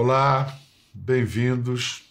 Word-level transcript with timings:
Olá, 0.00 0.56
bem-vindos. 0.94 2.04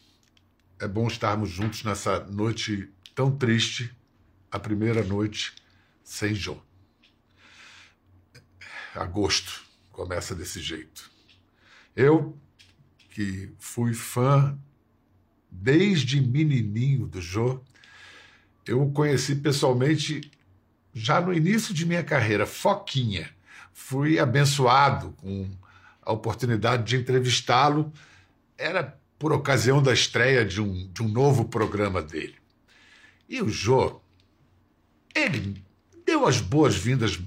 É 0.78 0.86
bom 0.86 1.08
estarmos 1.08 1.50
juntos 1.50 1.86
nessa 1.86 2.20
noite 2.26 2.92
tão 3.16 3.32
triste, 3.32 3.96
a 4.52 4.60
primeira 4.60 5.02
noite 5.06 5.56
sem 6.04 6.36
Jô. 6.36 6.58
Agosto 8.94 9.62
começa 9.94 10.36
desse 10.36 10.60
jeito. 10.60 11.10
Eu, 11.96 12.38
que 13.12 13.54
fui 13.58 13.94
fã 13.94 14.60
desde 15.50 16.20
menininho 16.20 17.08
do 17.08 17.22
Jô, 17.22 17.64
eu 18.66 18.84
o 18.84 18.92
conheci 18.92 19.34
pessoalmente 19.34 20.30
já 20.94 21.22
no 21.22 21.34
início 21.34 21.74
de 21.74 21.86
minha 21.86 22.04
carreira, 22.04 22.46
Foquinha. 22.46 23.34
Fui 23.72 24.20
abençoado 24.20 25.14
com 25.14 25.50
a 26.08 26.14
oportunidade 26.14 26.86
de 26.86 26.96
entrevistá-lo. 26.96 27.92
Era 28.58 28.98
por 29.20 29.34
ocasião 29.34 29.84
da 29.84 29.92
estreia 29.92 30.46
de 30.46 30.62
um, 30.62 30.90
de 30.92 31.04
um 31.04 31.08
novo 31.08 31.46
programa 31.46 32.02
dele. 32.02 32.36
E 33.28 33.42
o 33.42 33.50
Jô, 33.50 34.00
ele 35.14 35.62
deu 36.06 36.26
as 36.26 36.40
boas-vindas 36.40 37.20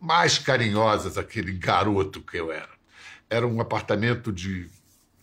mais 0.00 0.38
carinhosas 0.38 1.18
àquele 1.18 1.52
garoto 1.52 2.20
que 2.20 2.36
eu 2.36 2.52
era. 2.52 2.70
Era 3.28 3.46
um 3.46 3.60
apartamento 3.60 4.32
de, 4.32 4.70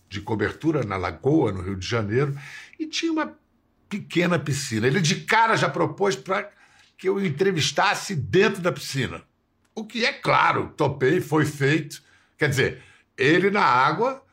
de 0.08 0.20
cobertura 0.20 0.84
na 0.84 0.96
Lagoa, 0.96 1.50
no 1.50 1.62
Rio 1.62 1.76
de 1.76 1.86
Janeiro, 1.86 2.38
e 2.78 2.86
tinha 2.86 3.10
uma 3.10 3.34
pequena 3.88 4.38
piscina. 4.38 4.86
Ele 4.86 5.00
de 5.00 5.22
cara 5.22 5.56
já 5.56 5.68
propôs 5.68 6.14
para 6.14 6.50
que 6.96 7.08
eu 7.08 7.24
entrevistasse 7.24 8.14
dentro 8.14 8.60
da 8.60 8.70
piscina. 8.70 9.22
O 9.74 9.84
que 9.84 10.04
é 10.04 10.12
claro, 10.12 10.72
topei, 10.76 11.20
foi 11.20 11.46
feito. 11.46 12.02
Quer 12.36 12.48
dizer, 12.48 12.82
ele 13.18 13.50
na 13.50 13.64
água, 13.64 14.24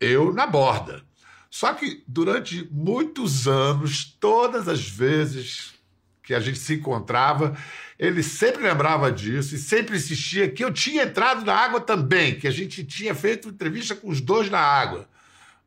eu 0.00 0.32
na 0.32 0.46
borda. 0.46 1.02
Só 1.48 1.72
que 1.72 2.02
durante 2.06 2.68
muitos 2.70 3.46
anos, 3.46 4.04
todas 4.20 4.68
as 4.68 4.86
vezes 4.86 5.74
que 6.22 6.34
a 6.34 6.40
gente 6.40 6.58
se 6.58 6.74
encontrava, 6.74 7.56
ele 7.98 8.22
sempre 8.22 8.62
lembrava 8.62 9.10
disso 9.10 9.54
e 9.54 9.58
sempre 9.58 9.96
insistia 9.96 10.50
que 10.50 10.62
eu 10.62 10.70
tinha 10.70 11.04
entrado 11.04 11.44
na 11.44 11.54
água 11.54 11.80
também, 11.80 12.38
que 12.38 12.46
a 12.46 12.50
gente 12.50 12.84
tinha 12.84 13.14
feito 13.14 13.48
entrevista 13.48 13.94
com 13.94 14.10
os 14.10 14.20
dois 14.20 14.50
na 14.50 14.60
água. 14.60 15.08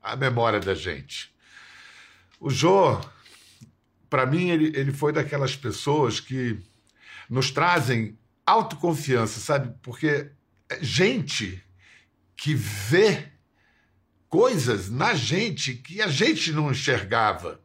A 0.04 0.16
memória 0.16 0.60
da 0.60 0.76
gente. 0.76 1.34
O 2.40 2.50
Jô, 2.50 3.00
para 4.10 4.26
mim, 4.26 4.50
ele, 4.50 4.72
ele 4.76 4.92
foi 4.92 5.12
daquelas 5.12 5.56
pessoas 5.56 6.20
que 6.20 6.60
nos 7.30 7.50
trazem 7.50 8.18
autoconfiança, 8.46 9.40
sabe? 9.40 9.74
Porque 9.82 10.30
gente 10.80 11.64
que 12.42 12.56
vê 12.56 13.28
coisas 14.28 14.90
na 14.90 15.14
gente 15.14 15.76
que 15.76 16.02
a 16.02 16.08
gente 16.08 16.52
não 16.52 16.72
enxergava. 16.72 17.62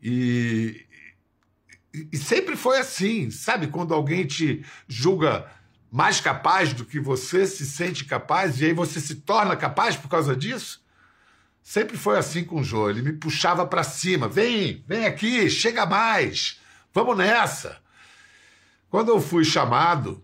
E, 0.00 0.86
e 2.12 2.16
sempre 2.16 2.54
foi 2.54 2.78
assim, 2.78 3.32
sabe? 3.32 3.66
Quando 3.66 3.92
alguém 3.92 4.24
te 4.24 4.64
julga 4.86 5.50
mais 5.90 6.20
capaz 6.20 6.72
do 6.72 6.84
que 6.84 7.00
você 7.00 7.44
se 7.48 7.66
sente 7.66 8.04
capaz 8.04 8.60
e 8.60 8.66
aí 8.66 8.72
você 8.72 9.00
se 9.00 9.16
torna 9.16 9.56
capaz 9.56 9.96
por 9.96 10.08
causa 10.08 10.36
disso. 10.36 10.84
Sempre 11.60 11.96
foi 11.96 12.16
assim 12.16 12.44
com 12.44 12.60
o 12.60 12.64
Jô. 12.64 12.88
Ele 12.88 13.02
me 13.02 13.14
puxava 13.14 13.66
para 13.66 13.82
cima. 13.82 14.28
Vem, 14.28 14.84
vem 14.86 15.04
aqui, 15.04 15.50
chega 15.50 15.84
mais. 15.84 16.60
Vamos 16.94 17.16
nessa. 17.16 17.76
Quando 18.88 19.08
eu 19.08 19.20
fui 19.20 19.44
chamado, 19.44 20.22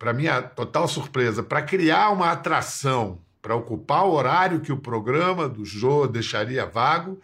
para 0.00 0.14
minha 0.14 0.40
total 0.40 0.88
surpresa, 0.88 1.42
para 1.42 1.60
criar 1.60 2.08
uma 2.08 2.32
atração 2.32 3.20
para 3.42 3.54
ocupar 3.54 4.06
o 4.06 4.12
horário 4.12 4.62
que 4.62 4.72
o 4.72 4.78
programa 4.78 5.46
do 5.46 5.62
Jô 5.62 6.06
deixaria 6.06 6.64
vago, 6.64 7.20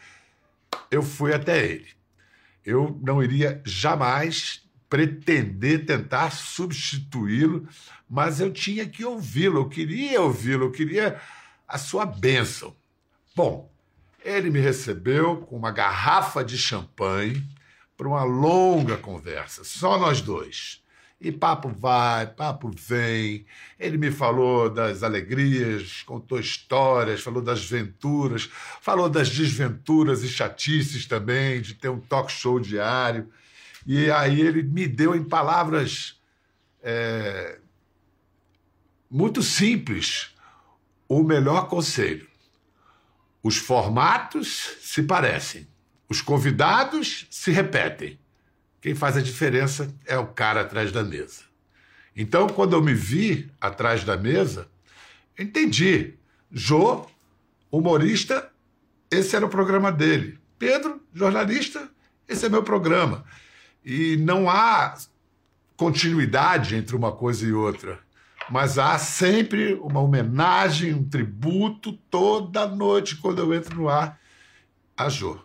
eu 0.90 1.02
fui 1.02 1.32
até 1.32 1.64
ele. 1.64 1.88
Eu 2.62 2.98
não 3.02 3.22
iria 3.22 3.62
jamais 3.64 4.62
pretender 4.90 5.86
tentar 5.86 6.30
substituí-lo, 6.32 7.66
mas 8.08 8.40
eu 8.40 8.52
tinha 8.52 8.86
que 8.86 9.02
ouvi-lo, 9.06 9.60
eu 9.60 9.68
queria 9.70 10.20
ouvi-lo, 10.20 10.66
eu 10.66 10.70
queria 10.70 11.18
a 11.66 11.78
sua 11.78 12.04
bênção. 12.04 12.76
Bom, 13.34 13.70
ele 14.22 14.50
me 14.50 14.60
recebeu 14.60 15.38
com 15.38 15.56
uma 15.56 15.70
garrafa 15.70 16.44
de 16.44 16.58
champanhe 16.58 17.42
para 17.96 18.06
uma 18.06 18.22
longa 18.22 18.98
conversa, 18.98 19.64
só 19.64 19.98
nós 19.98 20.20
dois. 20.20 20.84
E 21.18 21.32
papo 21.32 21.70
vai, 21.70 22.26
papo 22.26 22.70
vem. 22.76 23.46
Ele 23.78 23.96
me 23.96 24.10
falou 24.10 24.68
das 24.68 25.02
alegrias, 25.02 26.02
contou 26.02 26.38
histórias, 26.38 27.22
falou 27.22 27.40
das 27.40 27.64
venturas, 27.64 28.50
falou 28.82 29.08
das 29.08 29.30
desventuras 29.30 30.22
e 30.22 30.28
chatices 30.28 31.06
também, 31.06 31.62
de 31.62 31.74
ter 31.74 31.88
um 31.88 31.98
talk 31.98 32.30
show 32.30 32.60
diário. 32.60 33.30
E 33.86 34.10
aí 34.10 34.42
ele 34.42 34.62
me 34.62 34.86
deu 34.86 35.14
em 35.14 35.24
palavras 35.24 36.20
é, 36.82 37.58
muito 39.10 39.42
simples 39.42 40.34
o 41.08 41.22
melhor 41.22 41.68
conselho. 41.68 42.28
Os 43.42 43.56
formatos 43.56 44.76
se 44.82 45.02
parecem, 45.02 45.66
os 46.10 46.20
convidados 46.20 47.26
se 47.30 47.50
repetem 47.50 48.18
quem 48.80 48.94
faz 48.94 49.16
a 49.16 49.22
diferença 49.22 49.92
é 50.06 50.18
o 50.18 50.26
cara 50.26 50.60
atrás 50.60 50.92
da 50.92 51.02
mesa. 51.02 51.42
Então, 52.16 52.48
quando 52.48 52.74
eu 52.74 52.82
me 52.82 52.94
vi 52.94 53.50
atrás 53.60 54.04
da 54.04 54.16
mesa, 54.16 54.68
entendi. 55.38 56.14
Jô, 56.50 57.06
humorista, 57.70 58.50
esse 59.10 59.36
era 59.36 59.44
o 59.44 59.50
programa 59.50 59.92
dele. 59.92 60.38
Pedro, 60.58 61.02
jornalista, 61.12 61.90
esse 62.26 62.46
é 62.46 62.48
meu 62.48 62.62
programa. 62.62 63.24
E 63.84 64.16
não 64.16 64.48
há 64.48 64.96
continuidade 65.76 66.74
entre 66.74 66.96
uma 66.96 67.12
coisa 67.12 67.46
e 67.46 67.52
outra, 67.52 68.00
mas 68.50 68.78
há 68.78 68.98
sempre 68.98 69.74
uma 69.74 70.00
homenagem, 70.00 70.94
um 70.94 71.04
tributo 71.04 71.92
toda 72.10 72.66
noite 72.66 73.16
quando 73.16 73.40
eu 73.40 73.52
entro 73.52 73.76
no 73.76 73.88
ar 73.88 74.18
a 74.96 75.08
Jô, 75.10 75.38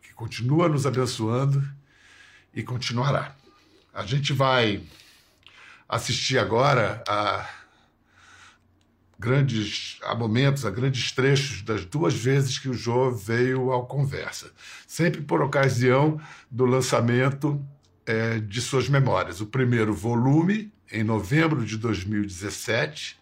que 0.00 0.14
continua 0.14 0.68
nos 0.68 0.86
abençoando 0.86 1.62
e 2.54 2.62
continuará. 2.62 3.34
A 3.92 4.04
gente 4.04 4.32
vai 4.32 4.82
assistir 5.88 6.38
agora 6.38 7.02
a 7.06 7.48
grandes 9.18 9.98
a 10.02 10.14
momentos, 10.16 10.66
a 10.66 10.70
grandes 10.70 11.12
trechos 11.12 11.62
das 11.62 11.84
duas 11.84 12.12
vezes 12.14 12.58
que 12.58 12.68
o 12.68 12.74
Jô 12.74 13.12
veio 13.12 13.70
ao 13.70 13.86
Conversa, 13.86 14.50
sempre 14.86 15.20
por 15.20 15.40
ocasião 15.40 16.20
do 16.50 16.66
lançamento 16.66 17.64
é, 18.04 18.40
de 18.40 18.60
suas 18.60 18.88
memórias. 18.88 19.40
O 19.40 19.46
primeiro 19.46 19.94
volume, 19.94 20.72
em 20.90 21.04
novembro 21.04 21.64
de 21.64 21.76
2017, 21.76 23.16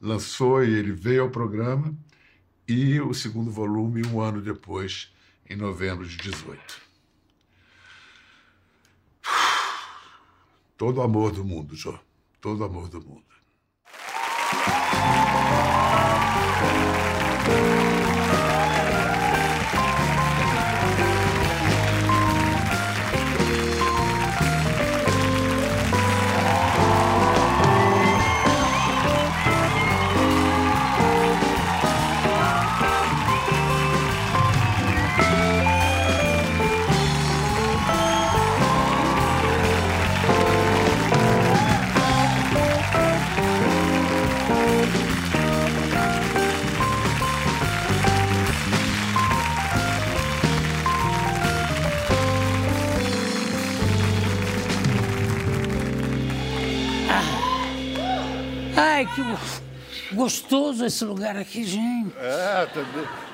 lançou 0.00 0.64
e 0.64 0.74
ele 0.74 0.92
veio 0.92 1.22
ao 1.22 1.30
programa, 1.30 1.94
e 2.66 3.00
o 3.00 3.14
segundo 3.14 3.50
volume, 3.50 4.04
um 4.04 4.20
ano 4.20 4.40
depois, 4.40 5.12
em 5.48 5.54
novembro 5.54 6.06
de 6.06 6.16
18. 6.16 6.85
Todo 10.76 10.98
o 10.98 11.02
amor 11.02 11.32
do 11.32 11.44
mundo, 11.44 11.74
Jô. 11.74 11.98
Todo 12.40 12.60
o 12.60 12.64
amor 12.64 12.88
do 12.88 13.00
mundo. 13.00 13.24
Gostoso 60.26 60.84
esse 60.84 61.04
lugar 61.04 61.36
aqui, 61.36 61.62
gente. 61.62 62.12
É, 62.18 62.66
tá, 62.66 62.84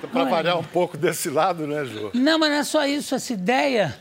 tá 0.02 0.08
para 0.08 0.24
variar 0.24 0.58
um 0.58 0.62
pouco 0.62 0.98
desse 0.98 1.30
lado, 1.30 1.66
né, 1.66 1.86
Jô? 1.86 2.10
Não, 2.12 2.38
mas 2.38 2.50
não 2.50 2.56
é 2.58 2.64
só 2.64 2.84
isso, 2.84 3.14
essa 3.14 3.32
ideia 3.32 3.98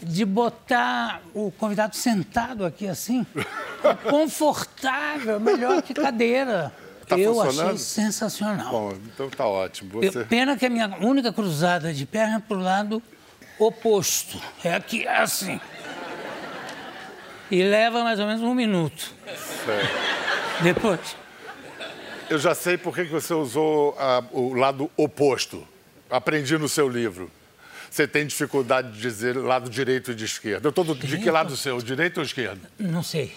de 0.00 0.24
botar 0.24 1.20
o 1.34 1.50
convidado 1.50 1.96
sentado 1.96 2.64
aqui 2.64 2.86
assim, 2.86 3.26
é 3.82 3.94
confortável, 4.08 5.40
melhor 5.40 5.82
que 5.82 5.92
cadeira. 5.92 6.72
Tá 7.04 7.18
eu 7.18 7.42
achei 7.42 7.76
sensacional. 7.76 8.70
Bom, 8.70 8.92
então 9.12 9.28
tá 9.28 9.44
ótimo. 9.44 10.02
Eu- 10.02 10.12
Você... 10.12 10.24
pena 10.24 10.56
que 10.56 10.64
a 10.64 10.70
minha 10.70 10.86
única 11.00 11.32
cruzada 11.32 11.92
de 11.92 12.06
perna 12.06 12.36
é 12.36 12.38
pro 12.38 12.56
lado 12.56 13.02
oposto. 13.58 14.40
É 14.64 14.72
aqui, 14.72 15.06
assim. 15.06 15.60
E 17.50 17.62
leva 17.64 18.04
mais 18.04 18.20
ou 18.20 18.26
menos 18.26 18.40
um 18.40 18.54
minuto. 18.54 19.12
Depois. 20.62 21.21
Eu 22.32 22.38
já 22.38 22.54
sei 22.54 22.78
por 22.78 22.94
que 22.94 23.04
você 23.04 23.34
usou 23.34 23.94
ah, 23.98 24.22
o 24.32 24.54
lado 24.54 24.90
oposto. 24.96 25.68
Aprendi 26.10 26.56
no 26.56 26.66
seu 26.68 26.88
livro. 26.88 27.30
Você 27.90 28.06
tem 28.08 28.26
dificuldade 28.26 28.90
de 28.92 28.98
dizer 29.00 29.36
lado 29.36 29.68
direito 29.68 30.12
e 30.12 30.14
de 30.14 30.24
esquerda. 30.24 30.66
Eu 30.68 30.72
tô 30.72 30.82
do- 30.82 30.94
de 30.94 31.18
que 31.18 31.30
lado 31.30 31.54
seu? 31.58 31.76
Direito 31.82 32.16
ou 32.18 32.22
esquerda? 32.24 32.60
Não 32.78 33.02
sei. 33.02 33.34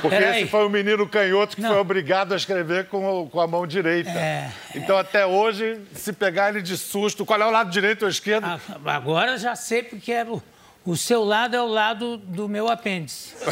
Porque 0.00 0.16
Peraí. 0.16 0.42
esse 0.42 0.50
foi 0.50 0.64
um 0.66 0.70
menino 0.70 1.06
canhoto 1.06 1.56
que 1.56 1.60
Não. 1.62 1.70
foi 1.70 1.78
obrigado 1.78 2.32
a 2.32 2.36
escrever 2.36 2.86
com, 2.86 3.22
o- 3.22 3.28
com 3.28 3.38
a 3.40 3.46
mão 3.46 3.66
direita. 3.66 4.08
É, 4.10 4.50
então, 4.74 4.96
até 4.96 5.26
hoje, 5.26 5.78
se 5.94 6.10
pegar 6.12 6.48
ele 6.50 6.62
de 6.62 6.76
susto, 6.78 7.24
qual 7.26 7.40
é 7.40 7.44
o 7.46 7.50
lado 7.50 7.70
direito 7.70 8.04
ou 8.04 8.08
esquerdo? 8.08 8.44
Ah, 8.46 8.58
Agora 8.86 9.36
já 9.36 9.54
sei 9.54 9.82
porque 9.82 10.10
é 10.12 10.24
o, 10.24 10.42
o 10.86 10.96
seu 10.96 11.22
lado 11.22 11.54
é 11.54 11.60
o 11.60 11.66
lado 11.66 12.16
do 12.16 12.48
meu 12.48 12.68
apêndice. 12.68 13.34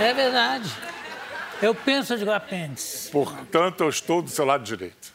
É 0.00 0.14
verdade. 0.14 0.66
Eu 1.62 1.74
penso 1.74 2.16
de 2.16 2.28
apêndice. 2.28 3.10
Portanto, 3.10 3.82
eu 3.82 3.90
estou 3.90 4.22
do 4.22 4.30
seu 4.30 4.46
lado 4.46 4.64
direito. 4.64 5.12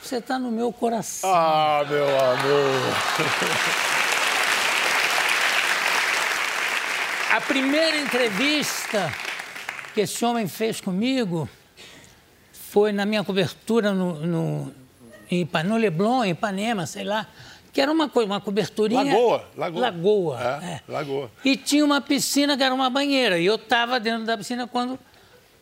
Você 0.00 0.18
está 0.18 0.38
no 0.38 0.52
meu 0.52 0.72
coração. 0.72 1.28
Ah, 1.34 1.84
meu 1.88 2.06
amor. 2.06 2.96
A 7.32 7.40
primeira 7.40 7.96
entrevista 7.96 9.12
que 9.92 10.02
esse 10.02 10.24
homem 10.24 10.46
fez 10.46 10.80
comigo 10.80 11.48
foi 12.52 12.92
na 12.92 13.04
minha 13.04 13.24
cobertura 13.24 13.92
no, 13.92 14.24
no, 14.24 14.74
em 15.28 15.48
no 15.64 15.76
Leblon, 15.76 16.24
em 16.24 16.30
Ipanema, 16.30 16.86
sei 16.86 17.02
lá, 17.02 17.26
que 17.72 17.80
era 17.80 17.90
uma, 17.90 18.08
uma 18.14 18.40
coberturinha... 18.40 19.02
Lagoa, 19.02 19.44
Lagoa. 19.56 19.80
Lagoa, 19.80 20.40
É, 20.40 20.66
é. 20.66 20.80
Lagoa. 20.86 21.30
E 21.44 21.56
tinha 21.56 21.84
uma 21.84 22.00
piscina 22.00 22.56
que 22.56 22.62
era 22.62 22.74
uma 22.74 22.88
banheira. 22.88 23.38
E 23.38 23.46
eu 23.46 23.56
estava 23.56 23.98
dentro 23.98 24.24
da 24.24 24.38
piscina 24.38 24.68
quando 24.68 24.96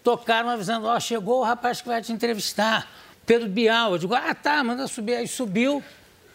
tocaram 0.05 0.51
avisando, 0.51 0.87
ó, 0.87 1.01
chegou 1.01 1.41
o 1.41 1.43
rapaz 1.43 1.81
que 1.81 1.89
vai 1.89 2.03
te 2.03 2.13
entrevistar, 2.13 2.87
Pedro 3.25 3.49
Bial. 3.49 3.93
Eu 3.93 3.99
digo, 3.99 4.15
ah, 4.15 4.35
tá, 4.35 4.63
manda 4.63 4.87
subir. 4.87 5.15
Aí 5.15 5.27
subiu, 5.27 5.83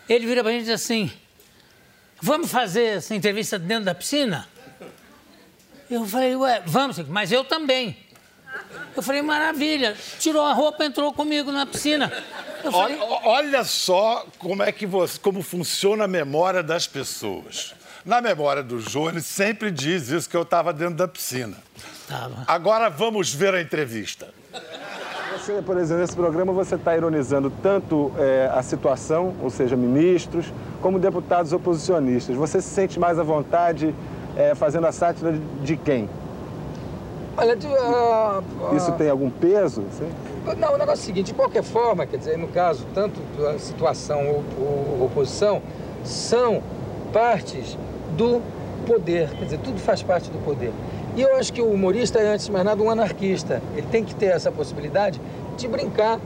ele 0.09 0.25
vira 0.25 0.41
pra 0.41 0.51
gente 0.51 0.63
e 0.63 0.65
diz 0.65 0.73
assim, 0.73 1.11
vamos 2.19 2.51
fazer 2.51 2.97
essa 2.97 3.13
entrevista 3.13 3.59
dentro 3.59 3.85
da 3.85 3.93
piscina? 3.93 4.49
Eu 5.89 6.05
falei, 6.05 6.35
ué, 6.35 6.63
vamos, 6.65 6.97
mas 7.07 7.31
eu 7.31 7.43
também. 7.43 7.95
Eu 8.95 9.03
falei, 9.03 9.21
maravilha. 9.21 9.95
Tirou 10.17 10.43
a 10.43 10.53
roupa, 10.53 10.83
entrou 10.83 11.13
comigo 11.13 11.51
na 11.51 11.65
piscina. 11.65 12.09
Falei, 12.63 12.99
Olha, 12.99 13.27
olha 13.27 13.63
só 13.63 14.25
como 14.39 14.63
é 14.63 14.71
que 14.71 14.85
você, 14.85 15.19
como 15.19 15.41
funciona 15.43 16.05
a 16.05 16.07
memória 16.07 16.63
das 16.63 16.87
pessoas. 16.87 17.73
Na 18.05 18.21
memória 18.21 18.63
do 18.63 18.79
Jô, 18.79 19.09
ele 19.09 19.21
sempre 19.21 19.71
diz 19.71 20.09
isso 20.09 20.29
que 20.29 20.37
eu 20.37 20.43
estava 20.43 20.71
dentro 20.71 20.95
da 20.95 21.07
piscina. 21.07 21.57
tava. 22.07 22.43
Agora 22.47 22.89
vamos 22.89 23.33
ver 23.33 23.53
a 23.53 23.61
entrevista. 23.61 24.27
Você, 25.33 25.61
por 25.61 25.77
exemplo, 25.77 26.01
nesse 26.01 26.15
programa 26.15 26.51
você 26.53 26.75
está 26.75 26.95
ironizando 26.95 27.51
tanto 27.61 28.11
eh, 28.17 28.49
a 28.53 28.61
situação, 28.61 29.35
ou 29.41 29.49
seja, 29.49 29.75
ministros, 29.75 30.51
como 30.81 30.99
deputados 30.99 31.53
oposicionistas. 31.53 32.35
Você 32.35 32.61
se 32.61 32.69
sente 32.69 32.99
mais 32.99 33.17
à 33.19 33.23
vontade 33.23 33.93
eh, 34.35 34.53
fazendo 34.55 34.87
a 34.87 34.91
sátira 34.91 35.33
de, 35.61 35.77
quem? 35.77 36.09
Olha, 37.37 37.55
de, 37.55 37.67
ah, 37.67 38.41
ah, 38.41 38.75
Isso 38.75 38.91
tem 38.93 39.09
algum 39.09 39.29
peso? 39.29 39.85
Sim? 39.91 40.09
Não, 40.57 40.73
o 40.73 40.77
negócio 40.77 41.01
é 41.01 41.03
o 41.03 41.05
seguinte, 41.05 41.27
de 41.27 41.33
qualquer 41.33 41.63
forma, 41.63 42.05
quer 42.05 42.17
dizer, 42.17 42.37
no 42.37 42.47
caso, 42.47 42.85
tanto 42.93 43.19
a 43.47 43.57
situação 43.59 44.27
ou, 44.27 44.43
ou 44.59 45.05
oposição, 45.05 45.61
são 46.03 46.61
partes 47.13 47.77
do 48.19 48.41
poder, 48.85 49.29
quer 49.29 49.45
dizer, 49.45 49.59
tudo 49.59 49.79
faz 49.79 50.03
parte 50.03 50.29
do 50.29 50.37
poder. 50.39 50.73
E 51.15 51.21
eu 51.21 51.37
acho 51.37 51.53
que 51.53 51.61
o 51.61 51.71
humorista 51.71 52.19
é, 52.19 52.33
antes 52.33 52.47
de 52.47 52.51
mais 52.51 52.65
nada, 52.65 52.83
um 52.83 52.89
anarquista. 52.89 53.61
Ele 53.75 53.87
tem 53.87 54.03
que 54.03 54.13
ter 54.13 54.27
essa 54.27 54.51
possibilidade 54.51 55.21
de 55.57 55.67
brincar 55.69 56.19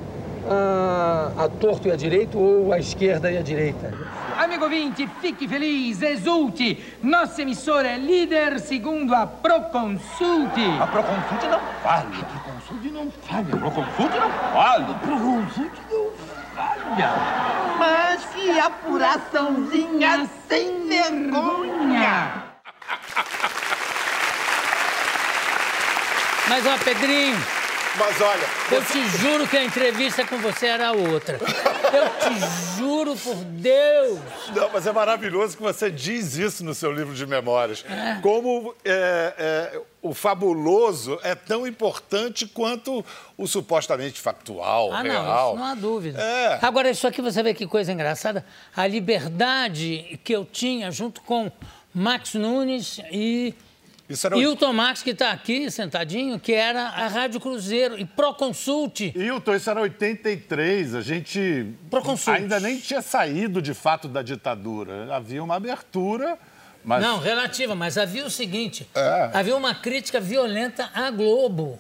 ah, 0.50 1.32
a 1.38 1.48
torto 1.48 1.88
e 1.88 1.92
a 1.92 1.96
direito 1.96 2.40
ou 2.40 2.74
a 2.74 2.80
esquerda 2.80 3.32
e 3.32 3.38
a 3.38 3.44
direita. 3.44 3.94
Amigo 4.38 4.68
Vinci, 4.68 5.08
fichi 5.22 5.48
felice, 5.48 6.06
esulti! 6.08 6.84
Nosso 7.04 7.40
emissore 7.40 7.88
é 7.88 7.98
líder 7.98 8.60
segundo 8.60 9.14
a 9.14 9.28
Proconsulti. 9.28 10.66
A 10.82 10.88
Proconsulte 10.88 11.48
não 11.48 11.60
falha. 11.84 12.08
A 12.08 12.26
Proconsulte 12.26 12.90
não 12.90 13.12
falha. 13.12 13.54
A 13.54 13.58
Proconsulte 13.58 14.20
não 14.20 14.32
falha. 14.52 14.86
A 14.86 14.94
Proconsulte 14.96 15.82
não 15.92 16.10
falha. 16.56 17.53
Que 18.44 18.60
apuraçãozinha 18.60 20.30
sem 20.50 20.86
vergonha. 20.90 22.44
Mas, 26.50 26.66
ó, 26.68 26.78
Pedrinho, 26.84 27.42
Mas 27.98 28.20
olha, 28.22 28.48
Eu 28.72 28.84
te 28.86 29.08
juro 29.20 29.48
que 29.48 29.56
a 29.56 29.64
entrevista 29.64 30.26
com 30.26 30.38
você 30.40 30.66
era 30.66 30.92
outra. 30.92 31.38
Eu 31.38 32.10
te 32.20 32.78
juro 32.78 33.16
por 33.16 33.36
Deus. 33.36 34.20
Não, 34.56 34.70
mas 34.74 34.88
é 34.88 34.92
maravilhoso 34.92 35.56
que 35.56 35.62
você 35.62 35.92
diz 35.92 36.36
isso 36.36 36.64
no 36.66 36.74
seu 36.74 36.92
livro 36.92 37.14
de 37.14 37.26
memórias. 37.28 37.86
Como 38.24 38.74
é, 38.84 39.34
é, 39.74 39.82
o 40.02 40.12
fabuloso 40.14 41.20
é 41.24 41.36
tão 41.36 41.68
importante 41.68 42.48
quanto 42.48 43.06
o 43.38 43.48
supostamente 43.48 44.20
factual, 44.20 44.92
Ah, 44.92 45.04
não, 45.04 45.12
real. 45.24 45.50
isso 45.52 45.60
não 45.60 45.66
há 45.66 45.76
dúvida. 45.76 46.20
É. 46.20 46.60
Agora, 46.64 46.90
isso 46.90 47.06
aqui 47.06 47.22
você 47.22 47.44
vê 47.44 47.54
que 47.54 47.68
coisa 47.68 47.92
engraçada. 47.94 48.44
A 48.76 48.88
liberdade 48.88 50.20
que 50.24 50.34
eu 50.34 50.46
tinha 50.46 50.90
junto 50.90 51.22
com 51.22 51.52
Max 51.94 52.34
Nunes 52.34 53.00
e 53.12 53.54
era 54.24 54.38
Hilton 54.38 54.74
Max, 54.74 55.02
que 55.04 55.12
está 55.12 55.32
aqui 55.32 55.70
sentadinho, 55.72 56.40
que 56.40 56.54
era 56.54 56.84
a 56.90 57.08
Rádio 57.08 57.40
Cruzeiro 57.40 57.98
e 58.00 58.06
Proconsulte. 58.06 59.14
Hilton, 59.16 59.56
isso 59.56 59.70
era 59.70 59.82
83, 59.82 60.96
a 60.96 61.02
gente 61.02 61.68
Proconsulte. 61.90 62.42
ainda 62.42 62.60
nem 62.60 62.78
tinha 62.80 63.02
saído 63.02 63.62
de 63.62 63.74
fato 63.74 64.08
da 64.08 64.22
ditadura. 64.22 65.14
Havia 65.16 65.44
uma 65.44 65.56
abertura, 65.56 66.38
mas 66.84 67.02
Não, 67.02 67.20
relativa, 67.20 67.76
mas 67.76 67.98
havia 67.98 68.26
o 68.26 68.30
seguinte: 68.30 68.88
É. 68.96 69.30
havia 69.34 69.56
uma 69.56 69.74
crítica 69.74 70.20
violenta 70.20 70.90
à 70.94 71.10
Globo. 71.12 71.80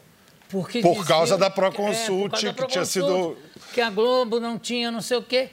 Porque 0.49 0.81
Por 0.81 0.89
diziam- 0.89 1.05
causa 1.07 1.35
da 1.37 1.47
É, 1.47 1.49
por 1.49 1.55
Proconsulte, 1.55 2.29
causa 2.45 2.47
da 2.53 2.53
que 2.53 2.71
tinha 2.71 2.85
sido- 2.85 3.35
Que 3.73 3.81
a 3.81 3.89
Globo 3.89 4.39
não 4.39 4.59
tinha 4.59 4.91
não 4.91 5.01
sei 5.01 5.17
o 5.17 5.23
quê. 5.23 5.49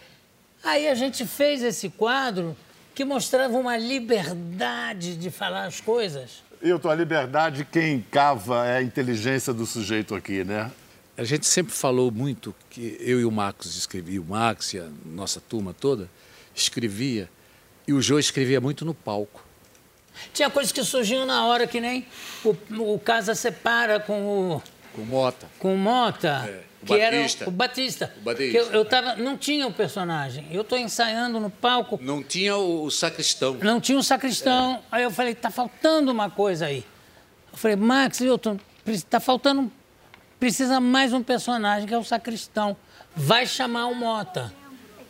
Aí 0.62 0.86
a 0.88 0.94
gente 0.94 1.24
fez 1.24 1.62
esse 1.62 1.88
quadro 1.88 2.54
que 2.94 3.02
mostrava 3.02 3.56
uma 3.56 3.78
liberdade 3.78 5.16
de 5.16 5.30
falar 5.30 5.64
as 5.64 5.80
coisas. 5.80 6.42
Hilton, 6.62 6.90
a 6.90 6.94
liberdade, 6.94 7.64
quem 7.64 8.04
cava 8.10 8.66
é 8.66 8.76
a 8.78 8.82
inteligência 8.82 9.52
do 9.52 9.64
sujeito 9.64 10.14
aqui, 10.14 10.44
né? 10.44 10.70
A 11.16 11.24
gente 11.24 11.46
sempre 11.46 11.72
falou 11.72 12.10
muito 12.10 12.54
que 12.68 12.96
eu 13.00 13.20
e 13.20 13.24
o 13.24 13.30
Marcos 13.30 13.76
escrevia, 13.76 14.20
o 14.20 14.24
Max 14.24 14.74
e 14.74 14.78
a 14.78 14.88
nossa 15.04 15.40
turma 15.40 15.74
toda 15.78 16.08
escrevia, 16.54 17.28
e 17.86 17.92
o 17.92 18.00
Jô 18.02 18.18
escrevia 18.18 18.60
muito 18.60 18.84
no 18.84 18.94
palco. 18.94 19.44
Tinha 20.34 20.50
coisas 20.50 20.72
que 20.72 20.82
surgiam 20.84 21.24
na 21.24 21.46
hora, 21.46 21.66
que 21.66 21.80
nem 21.80 22.06
o, 22.44 22.54
o 22.94 22.98
Casa 22.98 23.34
Separa 23.34 23.98
com 24.00 24.22
o, 24.56 24.62
Com 24.94 25.02
Mota. 25.02 25.46
com 25.58 25.74
o 25.74 25.78
Mota, 25.78 26.44
É, 26.46 26.62
o 26.82 26.86
que 26.86 26.98
Batista. 26.98 27.44
era 27.44 27.48
o 27.48 27.52
Batista. 27.52 28.14
O 28.16 28.20
Batista, 28.22 28.58
eu, 28.58 28.66
eu 28.72 28.82
é. 28.82 28.84
tava, 28.84 29.16
não 29.16 29.36
tinha 29.36 29.66
o 29.66 29.72
personagem. 29.72 30.46
Eu 30.50 30.62
estou 30.62 30.78
ensaiando 30.78 31.38
no 31.38 31.50
palco, 31.50 31.98
Não 32.02 32.22
tinha 32.22 32.56
o, 32.56 32.84
o 32.84 32.90
sacristão. 32.90 33.54
não 33.62 33.80
tinha 33.80 33.98
um 33.98 34.02
sacristão. 34.02 34.82
Aí 34.90 35.02
eu 35.02 35.10
falei, 35.10 35.34
tá 35.34 35.50
faltando 35.50 36.10
uma 36.10 36.30
coisa 36.30 36.66
aí. 36.66 36.84
Eu 37.52 37.58
falei, 37.58 37.76
Max 37.76 38.20
Hilton, 38.20 38.58
tá 39.08 39.20
faltando, 39.20 39.70
precisa 40.38 40.80
mais 40.80 41.12
um 41.12 41.22
personagem, 41.22 41.86
que 41.86 41.94
é 41.94 41.98
o 41.98 42.04
sacristão. 42.04 42.76
Vai 43.14 43.46
chamar 43.46 43.86
o 43.86 43.94
Mota. 43.94 44.52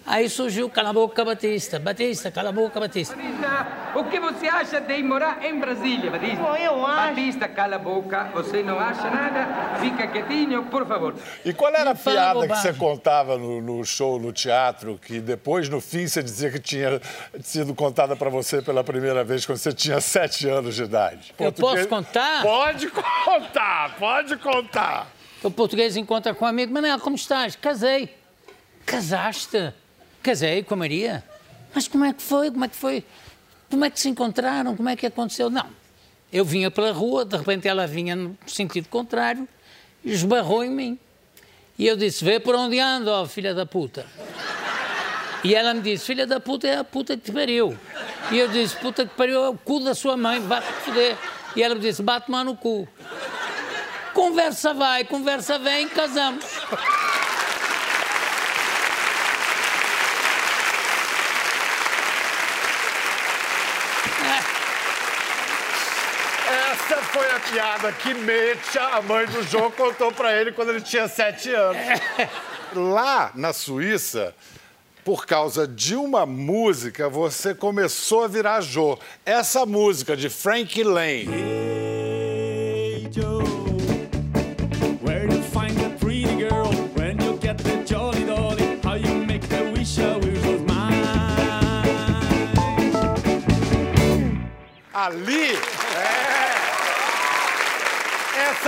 Aí 0.06 0.28
surgiu 0.28 0.68
Cala 0.68 0.90
a 0.90 0.92
Boca 0.92 1.24
Batista. 1.24 1.78
Batista, 1.78 2.30
cala 2.30 2.48
a 2.48 2.52
boca, 2.52 2.80
Batista. 2.80 3.14
Batista, 3.14 3.66
o 3.94 4.04
que 4.04 4.18
você 4.18 4.48
acha 4.48 4.80
de 4.80 5.02
morar 5.02 5.44
em 5.44 5.58
Brasília, 5.60 6.10
Batista? 6.10 6.36
Bom, 6.42 6.56
eu 6.56 6.84
acho- 6.86 7.08
Batista, 7.10 7.48
cala 7.48 7.76
a 7.76 7.78
boca. 7.78 8.24
Você 8.34 8.62
não 8.62 8.78
acha 8.78 9.08
nada? 9.10 9.78
Fica 9.78 10.06
quietinho, 10.08 10.64
por 10.64 10.86
favor. 10.86 11.14
E 11.44 11.52
qual 11.52 11.72
era 11.74 11.90
a 11.90 11.94
piada 11.94 12.40
que 12.48 12.54
você 12.56 12.72
contava 12.72 13.38
no, 13.38 13.60
no 13.60 13.84
show, 13.84 14.18
no 14.18 14.32
teatro, 14.32 14.98
que 15.00 15.20
depois, 15.20 15.68
no 15.68 15.80
fim, 15.80 16.08
você 16.08 16.22
dizia 16.22 16.50
que 16.50 16.58
tinha 16.58 17.00
sido 17.42 17.74
contada 17.74 18.16
para 18.16 18.30
você 18.30 18.60
pela 18.62 18.82
primeira 18.82 19.22
vez 19.22 19.46
quando 19.46 19.58
você 19.58 19.72
tinha 19.72 20.00
sete 20.00 20.48
anos 20.48 20.74
de 20.74 20.82
idade? 20.84 21.32
Eu 21.38 21.52
posso 21.52 21.86
contar? 21.86 22.42
Pode 22.42 22.88
contar, 22.90 23.96
pode 23.98 24.36
contar. 24.38 25.06
O 25.42 25.50
português 25.50 25.96
encontra 25.96 26.34
com 26.34 26.44
um 26.44 26.48
amigo, 26.48 26.72
Manel, 26.72 26.98
como 26.98 27.14
estás? 27.16 27.54
Casei. 27.54 28.14
Casaste? 28.84 29.72
Casei 30.22 30.62
com 30.62 30.74
a 30.74 30.76
Maria. 30.76 31.24
Mas 31.74 31.88
como 31.88 32.04
é 32.04 32.12
que 32.12 32.22
foi? 32.22 32.50
Como 32.50 32.64
é 32.64 32.68
que 32.68 32.76
foi? 32.76 33.04
Como 33.70 33.84
é 33.84 33.90
que 33.90 34.00
se 34.00 34.08
encontraram? 34.08 34.76
Como 34.76 34.88
é 34.88 34.96
que 34.96 35.06
aconteceu? 35.06 35.48
Não. 35.48 35.66
Eu 36.32 36.44
vinha 36.44 36.70
pela 36.70 36.92
rua, 36.92 37.24
de 37.24 37.36
repente 37.36 37.66
ela 37.66 37.86
vinha 37.86 38.14
no 38.14 38.36
sentido 38.46 38.88
contrário 38.88 39.48
esbarrou 40.04 40.64
em 40.64 40.70
mim. 40.70 40.98
E 41.78 41.86
eu 41.86 41.96
disse, 41.96 42.24
vê 42.24 42.38
por 42.38 42.54
onde 42.54 42.78
ando, 42.78 43.10
ó, 43.10 43.24
filha 43.26 43.54
da 43.54 43.64
puta. 43.64 44.06
E 45.42 45.54
ela 45.54 45.72
me 45.72 45.80
disse, 45.80 46.04
filha 46.04 46.26
da 46.26 46.38
puta 46.38 46.68
é 46.68 46.76
a 46.76 46.84
puta 46.84 47.16
que 47.16 47.24
te 47.24 47.32
pariu. 47.32 47.76
E 48.30 48.38
eu 48.38 48.48
disse, 48.48 48.76
puta 48.76 49.06
que 49.06 49.14
pariu 49.14 49.42
é 49.44 49.48
o 49.48 49.56
cu 49.56 49.80
da 49.80 49.94
sua 49.94 50.16
mãe, 50.16 50.40
vai 50.40 50.60
te 50.60 50.72
foder. 50.84 51.16
E 51.56 51.62
ela 51.62 51.74
me 51.74 51.80
disse, 51.80 52.02
bate-me 52.02 52.44
no 52.44 52.54
cu. 52.54 52.86
Conversa 54.12 54.74
vai, 54.74 55.04
conversa 55.04 55.58
vem, 55.58 55.88
casamos. 55.88 56.44
Essa 66.90 67.02
foi 67.02 67.30
a 67.30 67.38
piada 67.38 67.92
que 67.92 68.12
Mecha, 68.12 68.82
a 68.82 69.00
mãe 69.00 69.24
do 69.24 69.44
João, 69.44 69.70
contou 69.70 70.10
pra 70.10 70.34
ele 70.34 70.50
quando 70.50 70.70
ele 70.70 70.80
tinha 70.80 71.06
sete 71.06 71.54
anos. 71.54 71.80
Lá 72.74 73.30
na 73.36 73.52
Suíça, 73.52 74.34
por 75.04 75.24
causa 75.24 75.68
de 75.68 75.94
uma 75.94 76.26
música, 76.26 77.08
você 77.08 77.54
começou 77.54 78.24
a 78.24 78.26
virar 78.26 78.60
Jô. 78.60 78.98
Essa 79.24 79.64
música 79.64 80.16
de 80.16 80.28
Frank 80.28 80.82
Lane. 80.82 81.28
Hey 81.28 83.08
Joe, 83.12 83.44
where 85.00 85.32
you 85.32 85.42
find 85.44 85.80
a 85.86 85.90
pretty 85.90 86.24
girl 86.34 86.72
when 86.96 87.20
you 87.22 87.38
get 87.40 87.56
the 87.58 87.84
jolly 87.84 88.24
dolly? 88.24 88.80
How 88.82 88.96
you 88.96 89.14
make 89.24 89.46
the 89.46 89.62
wish 89.70 89.96
wish 89.96 90.44
was 90.44 90.60
mine? 90.62 91.06
Ali, 94.92 95.54
é. 95.96 96.40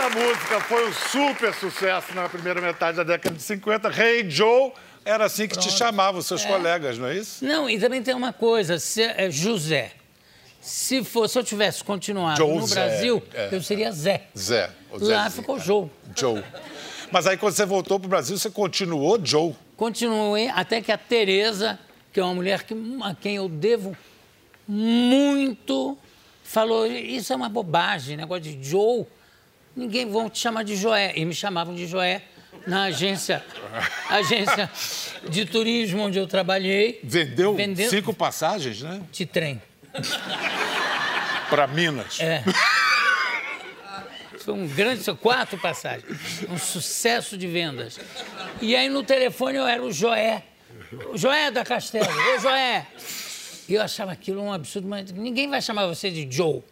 Essa 0.03 0.19
música 0.19 0.61
foi 0.63 0.89
um 0.89 0.93
super 0.93 1.55
sucesso 1.55 2.13
na 2.13 2.29
primeira 2.29 2.61
metade 2.61 2.97
da 2.97 3.05
década 3.05 3.37
de 3.37 3.43
50. 3.43 3.89
Hey 3.89 4.29
Joe, 4.29 4.73
era 5.05 5.27
assim 5.27 5.47
que 5.47 5.57
te 5.57 5.71
chamavam 5.71 6.19
os 6.19 6.27
seus 6.27 6.45
colegas, 6.45 6.99
não 6.99 7.07
é 7.07 7.19
isso? 7.19 7.45
Não, 7.45 7.71
e 7.71 7.79
também 7.79 8.03
tem 8.03 8.13
uma 8.13 8.33
coisa, 8.33 8.81
se, 8.81 9.01
é, 9.01 9.31
José. 9.31 9.93
Se, 10.61 11.05
for, 11.05 11.29
se 11.29 11.39
eu 11.39 11.45
tivesse 11.45 11.85
continuado 11.85 12.45
no 12.45 12.63
José, 12.63 12.75
Brasil, 12.75 13.23
é. 13.33 13.51
eu 13.53 13.63
seria 13.63 13.93
Zé. 13.93 14.25
Zé. 14.37 14.71
o 14.91 14.99
Lá 14.99 15.23
Zezinho. 15.23 15.31
ficou 15.31 15.61
Joe. 15.61 15.89
Joe. 16.17 16.43
Mas 17.13 17.29
aí 17.29 17.37
quando 17.37 17.55
você 17.55 17.65
voltou 17.65 18.01
pro 18.01 18.09
Brasil, 18.09 18.37
você 18.37 18.51
continuou 18.51 19.25
Joe. 19.25 19.55
Continuei 19.77 20.49
até 20.49 20.81
que 20.81 20.91
a 20.91 20.99
Tereza, 20.99 21.79
que 22.13 22.19
é 22.19 22.25
uma 22.25 22.35
mulher 22.35 22.65
que, 22.65 22.75
a 23.05 23.15
quem 23.15 23.37
eu 23.37 23.49
devo 23.49 23.97
muito, 24.67 25.97
falou: 26.43 26.89
Isso 26.89 27.33
é 27.33 27.37
uma 27.37 27.49
bobagem, 27.49 28.17
negócio 28.17 28.43
de 28.43 28.69
Joe. 28.69 29.07
Ninguém 29.75 30.11
vão 30.11 30.29
te 30.29 30.39
chamar 30.39 30.65
de 30.65 30.77
Joé. 30.77 31.13
E 31.17 31.25
me 31.25 31.35
chamavam 31.35 31.75
de 31.75 31.87
Joé 31.87 32.23
na 32.67 32.85
agência, 32.85 33.45
agência 34.09 34.71
de 35.29 35.45
turismo 35.45 36.03
onde 36.03 36.19
eu 36.19 36.27
trabalhei. 36.27 37.01
Vendeu 37.03 37.55
Vendeu- 37.55 37.89
cinco 37.91 38.13
passagens, 38.15 38.83
né? 38.83 39.01
De 39.11 39.27
trem. 39.27 39.61
Para 41.49 41.67
Minas. 41.67 42.21
É. 42.21 42.43
Foi 44.41 44.55
um 44.55 44.67
grande, 44.67 45.05
quatro 45.15 45.57
passagens. 45.59 46.05
Um 46.51 46.59
sucesso 46.59 47.37
de 47.39 47.47
vendas. 47.47 47.99
E 48.61 48.75
aí 48.75 48.89
no 48.89 49.03
telefone 49.03 49.57
eu 49.59 49.67
era 49.67 49.83
o 49.83 49.93
Joé. 49.93 50.43
O 51.13 51.17
Joé 51.19 51.51
da 51.51 51.65
Castelo. 51.65 52.07
Ô 52.37 52.39
Joé! 52.39 52.87
E 53.69 53.75
eu 53.75 53.83
achava 53.83 54.13
aquilo 54.13 54.43
um 54.43 54.53
absurdo, 54.53 54.89
mas 54.89 55.11
ninguém 55.13 55.49
vai 55.49 55.63
chamar 55.63 55.87
você 55.87 56.11
de 56.11 56.27
Joe. 56.31 56.63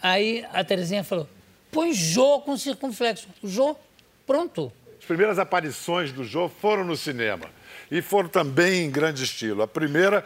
Aí 0.00 0.46
a 0.52 0.62
Terezinha 0.62 1.02
falou: 1.04 1.28
põe 1.70 1.92
Jô 1.92 2.40
com 2.40 2.56
circunflexo. 2.56 3.28
Jô, 3.42 3.76
pronto. 4.26 4.72
As 4.98 5.04
primeiras 5.04 5.38
aparições 5.38 6.12
do 6.12 6.24
Joe 6.24 6.50
foram 6.60 6.84
no 6.84 6.96
cinema. 6.96 7.46
E 7.90 8.00
foram 8.00 8.28
também 8.28 8.84
em 8.84 8.90
grande 8.90 9.24
estilo. 9.24 9.62
A 9.62 9.66
primeira, 9.66 10.24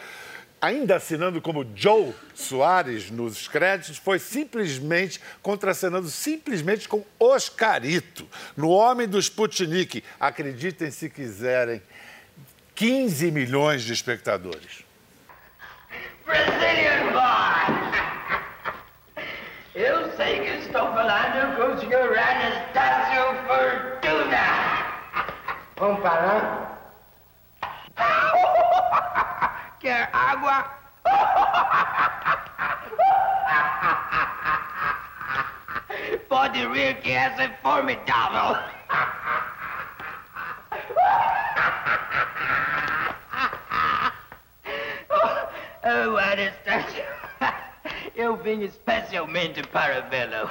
ainda 0.60 0.96
assinando 0.96 1.40
como 1.40 1.66
Joe 1.74 2.12
Soares 2.34 3.10
nos 3.10 3.48
créditos, 3.48 3.96
foi 3.96 4.18
simplesmente 4.18 5.20
contracenando 5.40 6.08
simplesmente 6.08 6.88
com 6.88 7.04
Oscarito, 7.18 8.28
no 8.56 8.68
Homem 8.70 9.08
do 9.08 9.18
Sputnik. 9.18 10.04
Acreditem 10.20 10.90
se 10.90 11.08
quiserem, 11.08 11.80
15 12.74 13.30
milhões 13.30 13.82
de 13.82 13.92
espectadores. 13.92 14.84
Brazilian 16.26 17.12
boy! 17.12 17.93
Eu 19.74 20.08
sei 20.12 20.38
que 20.44 20.66
estou 20.66 20.92
falando 20.92 21.56
com 21.56 21.74
o 21.74 21.78
senhor 21.80 22.14
Anastácio 22.16 23.34
Fortuna. 23.46 24.46
Vamos 25.76 26.00
parar? 26.00 26.70
Quer 29.80 30.08
água? 30.12 30.64
Pode 36.28 36.66
rir 36.68 36.94
que 37.00 37.10
essa 37.12 37.42
é 37.42 37.48
formidável. 37.62 38.56
Oh, 45.86 46.16
Anastácio, 46.16 46.63
eu 48.14 48.36
vim 48.36 48.62
especialmente 48.62 49.62
para 49.64 50.00
vê-lo. 50.02 50.50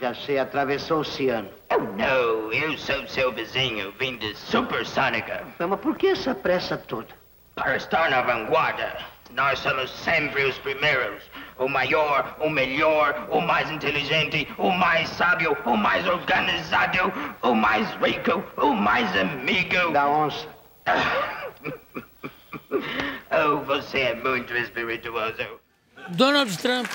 Já 0.00 0.14
sei, 0.14 0.38
atravessou 0.38 0.98
o 0.98 1.00
oceano. 1.00 1.48
Oh, 1.70 1.78
não, 1.78 2.52
eu 2.52 2.76
sou 2.78 3.06
seu 3.08 3.32
vizinho, 3.32 3.92
vim 3.98 4.16
de 4.16 4.34
Supersônica. 4.34 5.44
Mas 5.58 5.80
por 5.80 5.96
que 5.96 6.08
essa 6.08 6.34
pressa 6.34 6.76
toda? 6.76 7.08
Para 7.54 7.76
estar 7.76 8.10
na 8.10 8.22
vanguarda, 8.22 8.96
nós 9.30 9.58
somos 9.58 9.90
sempre 9.90 10.44
os 10.44 10.58
primeiros. 10.58 11.22
O 11.58 11.68
maior, 11.68 12.36
o 12.40 12.50
melhor, 12.50 13.28
o 13.30 13.40
mais 13.40 13.70
inteligente, 13.70 14.48
o 14.58 14.70
mais 14.70 15.08
sábio, 15.10 15.56
o 15.64 15.76
mais 15.76 16.06
organizado, 16.06 17.12
o 17.42 17.54
mais 17.54 17.88
rico, 17.94 18.42
o 18.56 18.74
mais 18.74 19.08
amigo. 19.16 19.92
Da 19.92 20.08
onça. 20.08 20.48
oh, 23.30 23.58
você 23.58 24.00
é 24.00 24.14
muito 24.14 24.52
espirituoso. 24.54 25.63
Donald 26.10 26.56
Trump. 26.58 26.86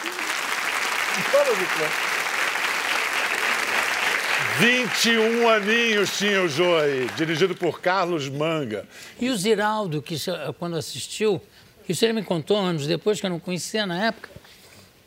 21 4.60 5.48
aninhos 5.50 6.18
tinha 6.18 6.44
o 6.44 6.50
Joe, 6.50 7.08
dirigido 7.16 7.56
por 7.56 7.80
Carlos 7.80 8.28
Manga. 8.28 8.86
E 9.20 9.30
o 9.30 9.38
Ziraldo, 9.38 10.02
que 10.02 10.16
quando 10.58 10.76
assistiu, 10.78 11.42
isso 11.88 12.04
ele 12.04 12.14
me 12.14 12.24
contou 12.24 12.58
anos 12.58 12.86
depois, 12.86 13.20
que 13.20 13.26
eu 13.26 13.30
não 13.30 13.40
conhecia 13.40 13.86
na 13.86 14.08
época, 14.08 14.30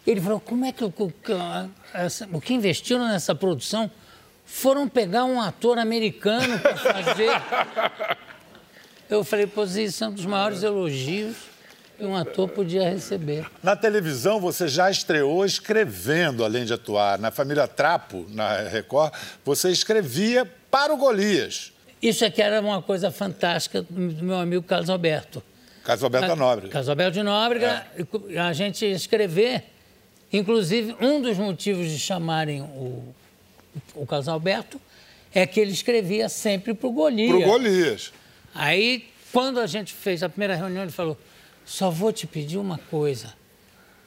ele 0.06 0.20
falou, 0.20 0.40
como 0.40 0.64
é 0.64 0.72
que, 0.72 0.82
o- 0.82 0.92
o 2.32 2.40
que 2.40 2.54
investiram 2.54 3.06
nessa 3.08 3.34
produção 3.34 3.90
foram 4.44 4.88
pegar 4.88 5.24
um 5.24 5.40
ator 5.40 5.78
americano 5.78 6.58
para 6.58 6.76
fazer... 6.76 7.30
Eu 9.10 9.22
falei, 9.22 9.46
pô, 9.46 9.64
isso 9.64 10.02
é 10.04 10.08
um 10.08 10.12
dos 10.12 10.24
maiores 10.24 10.62
elogios 10.62 11.36
que 12.02 12.06
um 12.06 12.16
ator 12.16 12.48
podia 12.48 12.90
receber. 12.90 13.46
Na 13.62 13.76
televisão, 13.76 14.40
você 14.40 14.66
já 14.66 14.90
estreou 14.90 15.44
escrevendo, 15.46 16.44
além 16.44 16.64
de 16.64 16.72
atuar. 16.72 17.16
Na 17.16 17.30
família 17.30 17.68
Trapo, 17.68 18.26
na 18.30 18.56
Record, 18.62 19.12
você 19.44 19.70
escrevia 19.70 20.44
para 20.68 20.92
o 20.92 20.96
Golias. 20.96 21.72
Isso 22.02 22.24
aqui 22.24 22.42
era 22.42 22.60
uma 22.60 22.82
coisa 22.82 23.12
fantástica 23.12 23.82
do 23.82 24.24
meu 24.24 24.34
amigo 24.34 24.64
Carlos 24.64 24.90
Alberto. 24.90 25.40
Carlos 25.84 26.02
Alberto 26.02 26.32
Ah, 26.32 26.36
Nobre. 26.36 26.68
Carlos 26.70 26.88
Alberto 26.88 27.12
de 27.12 27.22
Nóbrega, 27.22 27.86
a 28.44 28.52
gente 28.52 28.84
escrever. 28.84 29.62
Inclusive, 30.32 30.96
um 31.00 31.22
dos 31.22 31.38
motivos 31.38 31.88
de 31.88 32.00
chamarem 32.00 32.62
o, 32.62 33.14
o 33.94 34.04
Carlos 34.06 34.26
Alberto 34.26 34.80
é 35.32 35.46
que 35.46 35.60
ele 35.60 35.70
escrevia 35.70 36.28
sempre 36.28 36.74
para 36.74 36.88
o 36.88 36.90
Golias. 36.92 37.30
Para 37.30 37.38
o 37.38 37.44
Golias. 37.44 38.12
Aí, 38.52 39.08
quando 39.32 39.60
a 39.60 39.68
gente 39.68 39.92
fez 39.92 40.24
a 40.24 40.28
primeira 40.28 40.56
reunião, 40.56 40.82
ele 40.82 40.90
falou: 40.90 41.16
só 41.64 41.90
vou 41.90 42.12
te 42.12 42.26
pedir 42.26 42.58
uma 42.58 42.78
coisa. 42.78 43.34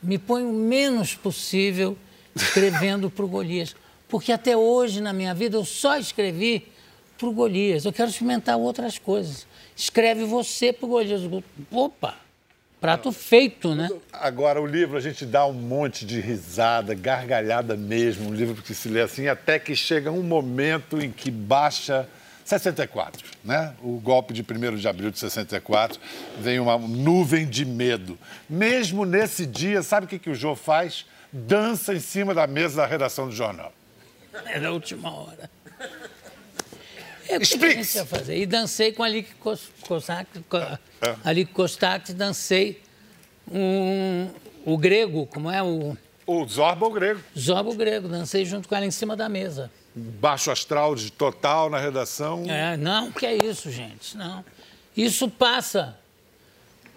Me 0.01 0.17
põe 0.17 0.43
o 0.43 0.53
menos 0.53 1.15
possível 1.15 1.97
escrevendo 2.35 3.09
para 3.09 3.25
o 3.25 3.27
Golias. 3.27 3.75
Porque 4.07 4.31
até 4.31 4.55
hoje, 4.55 5.01
na 5.01 5.13
minha 5.13 5.33
vida, 5.33 5.57
eu 5.57 5.65
só 5.65 5.97
escrevi 5.97 6.67
para 7.17 7.27
o 7.27 7.31
Golias. 7.31 7.85
Eu 7.85 7.93
quero 7.93 8.09
experimentar 8.09 8.57
outras 8.57 8.99
coisas. 8.99 9.47
Escreve 9.75 10.25
você 10.25 10.71
para 10.71 10.85
o 10.85 10.89
Golias. 10.89 11.21
Opa! 11.71 12.25
Prato 12.79 13.11
feito, 13.11 13.73
né? 13.73 13.89
Agora, 14.13 14.61
o 14.61 14.65
livro, 14.67 14.95
a 14.95 15.01
gente 15.01 15.25
dá 15.25 15.45
um 15.47 15.53
monte 15.53 16.05
de 16.05 16.19
risada, 16.19 16.93
gargalhada 16.93 17.75
mesmo, 17.75 18.29
um 18.29 18.33
livro 18.33 18.61
que 18.61 18.75
se 18.75 18.89
lê 18.89 19.01
assim, 19.01 19.27
até 19.27 19.57
que 19.57 19.75
chega 19.75 20.11
um 20.11 20.21
momento 20.21 21.01
em 21.01 21.09
que 21.09 21.31
baixa 21.31 22.07
64, 22.45 23.27
né? 23.43 23.73
O 23.81 23.99
golpe 23.99 24.33
de 24.33 24.41
1 24.43 24.75
de 24.77 24.87
abril 24.87 25.09
de 25.11 25.19
64, 25.19 25.99
vem 26.39 26.59
uma 26.59 26.77
nuvem 26.77 27.45
de 27.47 27.65
medo. 27.65 28.17
Mesmo 28.49 29.03
nesse 29.03 29.45
dia, 29.45 29.81
sabe 29.81 30.05
o 30.05 30.09
que, 30.09 30.19
que 30.19 30.29
o 30.29 30.35
Jô 30.35 30.55
faz? 30.55 31.05
Dança 31.33 31.93
em 31.93 31.99
cima 31.99 32.33
da 32.33 32.45
mesa 32.47 32.77
da 32.77 32.85
redação 32.85 33.27
do 33.27 33.35
jornal. 33.35 33.73
É 34.45 34.59
da 34.59 34.71
última 34.71 35.11
hora. 35.11 35.49
A 37.29 37.37
Explique. 37.37 37.83
fazer. 38.05 38.37
E 38.37 38.45
dancei 38.45 38.91
com 38.93 39.03
a 39.03 39.07
Kos- 39.39 39.69
Kostak, 39.87 40.27
co- 40.47 40.57
É. 40.57 40.79
a 41.23 41.31
Lick 41.31 41.51
Kostak, 41.51 42.13
dancei 42.13 42.81
um, 43.51 44.29
o 44.63 44.77
grego, 44.77 45.25
como 45.25 45.49
é 45.49 45.63
o 45.63 45.97
O 46.27 46.45
Zorba, 46.47 46.85
o 46.85 46.91
grego. 46.91 47.19
Zorba 47.37 47.69
o 47.71 47.75
grego, 47.75 48.07
dancei 48.07 48.45
junto 48.45 48.67
com 48.69 48.75
ela 48.75 48.85
em 48.85 48.91
cima 48.91 49.15
da 49.15 49.27
mesa. 49.27 49.71
Baixo 49.95 50.51
astral 50.51 50.93
de 50.95 51.11
total 51.11 51.69
na 51.69 51.79
redação. 51.79 52.43
É, 52.47 52.75
não, 52.75 53.11
que 53.11 53.25
é 53.25 53.35
isso, 53.35 53.71
gente, 53.71 54.17
não. 54.17 54.43
Isso 54.95 55.29
passa. 55.29 55.97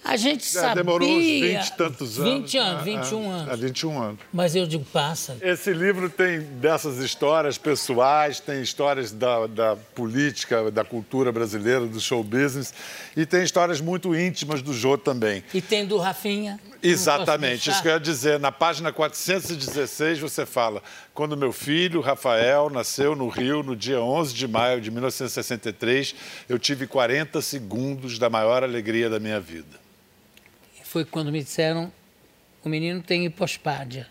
A 0.04 0.16
gente 0.16 0.44
É, 0.44 0.60
sabia... 0.60 0.76
demorou 0.76 1.08
uns 1.08 1.22
20 1.22 1.66
e 1.66 1.76
tantos 1.76 2.18
anos. 2.18 2.32
20 2.32 2.58
anos, 2.58 2.80
Ah, 2.80 2.84
21 2.84 3.30
ah, 3.30 3.34
anos. 3.34 3.52
ah, 3.52 3.56
21 3.56 4.02
anos. 4.02 4.20
Mas 4.32 4.54
eu 4.56 4.66
digo, 4.66 4.84
passa. 4.84 5.36
Esse 5.42 5.72
livro 5.72 6.08
tem 6.08 6.40
dessas 6.40 6.98
histórias 6.98 7.58
pessoais, 7.58 8.40
tem 8.40 8.62
histórias 8.62 9.10
da, 9.10 9.46
da 9.46 9.76
política, 9.94 10.70
da 10.70 10.84
cultura 10.84 11.30
brasileira, 11.32 11.84
do 11.86 12.00
show 12.00 12.22
business, 12.22 12.72
e 13.16 13.26
tem 13.26 13.42
histórias 13.42 13.80
muito 13.80 14.14
íntimas 14.14 14.62
do 14.62 14.72
Jô 14.72 14.96
também. 14.96 15.42
E 15.52 15.60
tem 15.60 15.84
do 15.84 15.98
Rafinha. 15.98 16.58
Exatamente, 16.82 17.70
isso 17.70 17.82
que 17.82 17.88
eu 17.88 17.92
ia 17.92 18.00
dizer. 18.00 18.38
Na 18.38 18.52
página 18.52 18.92
416 18.92 20.18
você 20.20 20.47
fala: 20.47 20.82
quando 21.12 21.37
meu 21.37 21.52
filho, 21.52 22.00
Rafael, 22.00 22.70
nasceu 22.70 23.16
no 23.16 23.28
Rio 23.28 23.62
no 23.62 23.75
dia 23.75 24.00
11 24.00 24.35
de 24.35 24.47
maio 24.47 24.80
de 24.80 24.90
1963, 24.90 26.14
eu 26.49 26.58
tive 26.58 26.87
40 26.87 27.42
segundos 27.42 28.18
da 28.18 28.30
maior 28.30 28.62
alegria 28.62 29.11
da 29.11 29.18
minha 29.18 29.40
vida. 29.40 29.78
Foi 30.85 31.04
quando 31.04 31.32
me 31.32 31.42
disseram 31.42 31.92
o 32.64 32.68
menino 32.68 33.02
tem 33.02 33.25
hipospádia, 33.25 34.06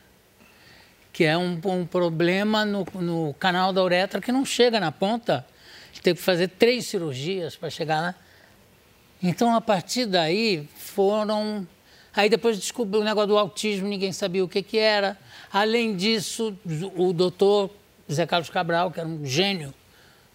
que 1.11 1.23
é 1.23 1.37
um, 1.37 1.59
um 1.65 1.85
problema 1.85 2.65
no, 2.65 2.85
no 2.95 3.33
canal 3.35 3.73
da 3.73 3.83
uretra 3.83 4.21
que 4.21 4.31
não 4.31 4.45
chega 4.45 4.79
na 4.79 4.91
ponta. 4.91 5.45
Teve 6.01 6.19
que 6.19 6.23
fazer 6.23 6.49
três 6.49 6.87
cirurgias 6.87 7.55
para 7.55 7.69
chegar 7.69 8.01
lá. 8.01 8.15
Então, 9.21 9.55
a 9.55 9.61
partir 9.61 10.05
daí, 10.05 10.67
foram. 10.75 11.67
Aí 12.17 12.29
depois 12.29 12.57
descobriu 12.57 13.01
o 13.01 13.03
negócio 13.03 13.27
do 13.27 13.37
autismo, 13.37 13.87
ninguém 13.87 14.11
sabia 14.11 14.43
o 14.43 14.49
que, 14.49 14.63
que 14.63 14.79
era. 14.79 15.15
Além 15.53 15.95
disso, 15.95 16.57
o 16.95 17.13
doutor 17.13 17.69
Zé 18.11 18.25
Carlos 18.25 18.49
Cabral, 18.49 18.89
que 18.89 18.99
era 18.99 19.07
um 19.07 19.23
gênio 19.23 19.71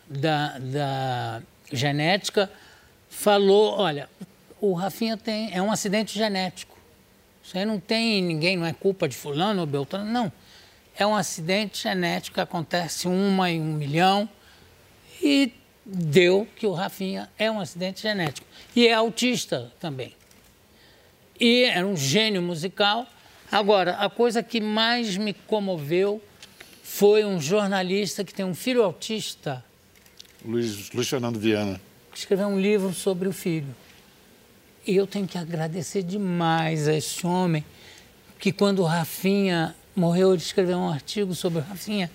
da, 0.06 0.60
da 0.60 1.42
genética, 1.72 2.48
falou: 3.10 3.80
olha, 3.80 4.08
o 4.60 4.74
Rafinha 4.74 5.16
tem, 5.16 5.52
é 5.52 5.60
um 5.60 5.72
acidente 5.72 6.16
genético. 6.16 6.78
Isso 7.42 7.58
aí 7.58 7.64
não 7.64 7.80
tem 7.80 8.22
ninguém, 8.22 8.56
não 8.56 8.64
é 8.64 8.72
culpa 8.72 9.08
de 9.08 9.16
fulano 9.16 9.62
ou 9.62 9.66
beltrano, 9.66 10.08
não. 10.08 10.32
É 10.96 11.04
um 11.04 11.16
acidente 11.16 11.82
genético 11.82 12.40
acontece 12.40 13.08
uma 13.08 13.50
em 13.50 13.60
um 13.60 13.72
milhão 13.72 14.28
e 15.20 15.52
deu 15.84 16.46
que 16.54 16.64
o 16.64 16.72
Rafinha 16.72 17.28
é 17.36 17.50
um 17.50 17.58
acidente 17.58 18.02
genético. 18.02 18.46
E 18.76 18.86
é 18.86 18.94
autista 18.94 19.72
também. 19.80 20.14
E 21.42 21.64
era 21.64 21.84
um 21.84 21.96
gênio 21.96 22.40
musical. 22.40 23.04
Agora, 23.50 23.96
a 23.96 24.08
coisa 24.08 24.44
que 24.44 24.60
mais 24.60 25.16
me 25.16 25.34
comoveu 25.34 26.22
foi 26.84 27.24
um 27.24 27.40
jornalista 27.40 28.22
que 28.22 28.32
tem 28.32 28.44
um 28.44 28.54
filho 28.54 28.84
autista 28.84 29.64
Luiz, 30.44 30.90
Luiz 30.92 31.08
Fernando 31.08 31.40
Viana. 31.40 31.80
que 32.12 32.18
escreveu 32.18 32.46
um 32.46 32.60
livro 32.60 32.94
sobre 32.94 33.26
o 33.26 33.32
filho. 33.32 33.74
E 34.86 34.94
eu 34.94 35.04
tenho 35.04 35.26
que 35.26 35.36
agradecer 35.36 36.04
demais 36.04 36.86
a 36.86 36.94
esse 36.94 37.26
homem, 37.26 37.64
que 38.38 38.52
quando 38.52 38.78
o 38.78 38.84
Rafinha 38.84 39.74
morreu, 39.96 40.32
ele 40.32 40.42
escreveu 40.42 40.78
um 40.78 40.88
artigo 40.88 41.34
sobre 41.34 41.58
o 41.58 41.62
Rafinha, 41.62 42.08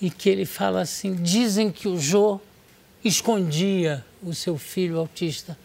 e 0.00 0.10
que 0.10 0.30
ele 0.30 0.46
fala 0.46 0.80
assim: 0.80 1.14
dizem 1.14 1.70
que 1.70 1.86
o 1.86 2.00
Jô 2.00 2.40
escondia 3.04 4.02
o 4.22 4.32
seu 4.32 4.56
filho 4.56 4.98
autista. 4.98 5.58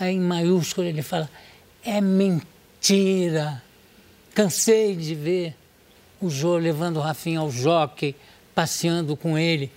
Aí, 0.00 0.16
em 0.16 0.20
maiúsculo, 0.20 0.86
ele 0.86 1.02
fala: 1.02 1.30
é 1.84 2.00
mentira. 2.00 3.62
Cansei 4.34 4.96
de 4.96 5.14
ver 5.14 5.54
o 6.20 6.30
Jô 6.30 6.56
levando 6.56 6.96
o 6.96 7.00
Rafinha 7.00 7.40
ao 7.40 7.50
jockey, 7.50 8.16
passeando 8.54 9.16
com 9.16 9.38
ele. 9.38 9.70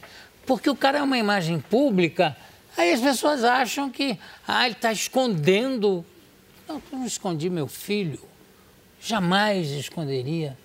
Porque 0.46 0.70
o 0.70 0.76
cara 0.76 1.00
é 1.00 1.04
uma 1.04 1.18
imagem 1.18 1.60
pública, 1.60 2.36
aí 2.76 2.94
as 2.94 3.02
pessoas 3.02 3.44
acham 3.44 3.90
que 3.90 4.18
ah, 4.48 4.66
ele 4.66 4.76
está 4.76 4.92
escondendo. 4.92 6.06
Não, 6.68 6.82
eu 6.92 7.00
não 7.00 7.06
escondi 7.06 7.50
meu 7.50 7.68
filho. 7.68 8.22
Jamais 9.02 9.70
esconderia. 9.72 10.58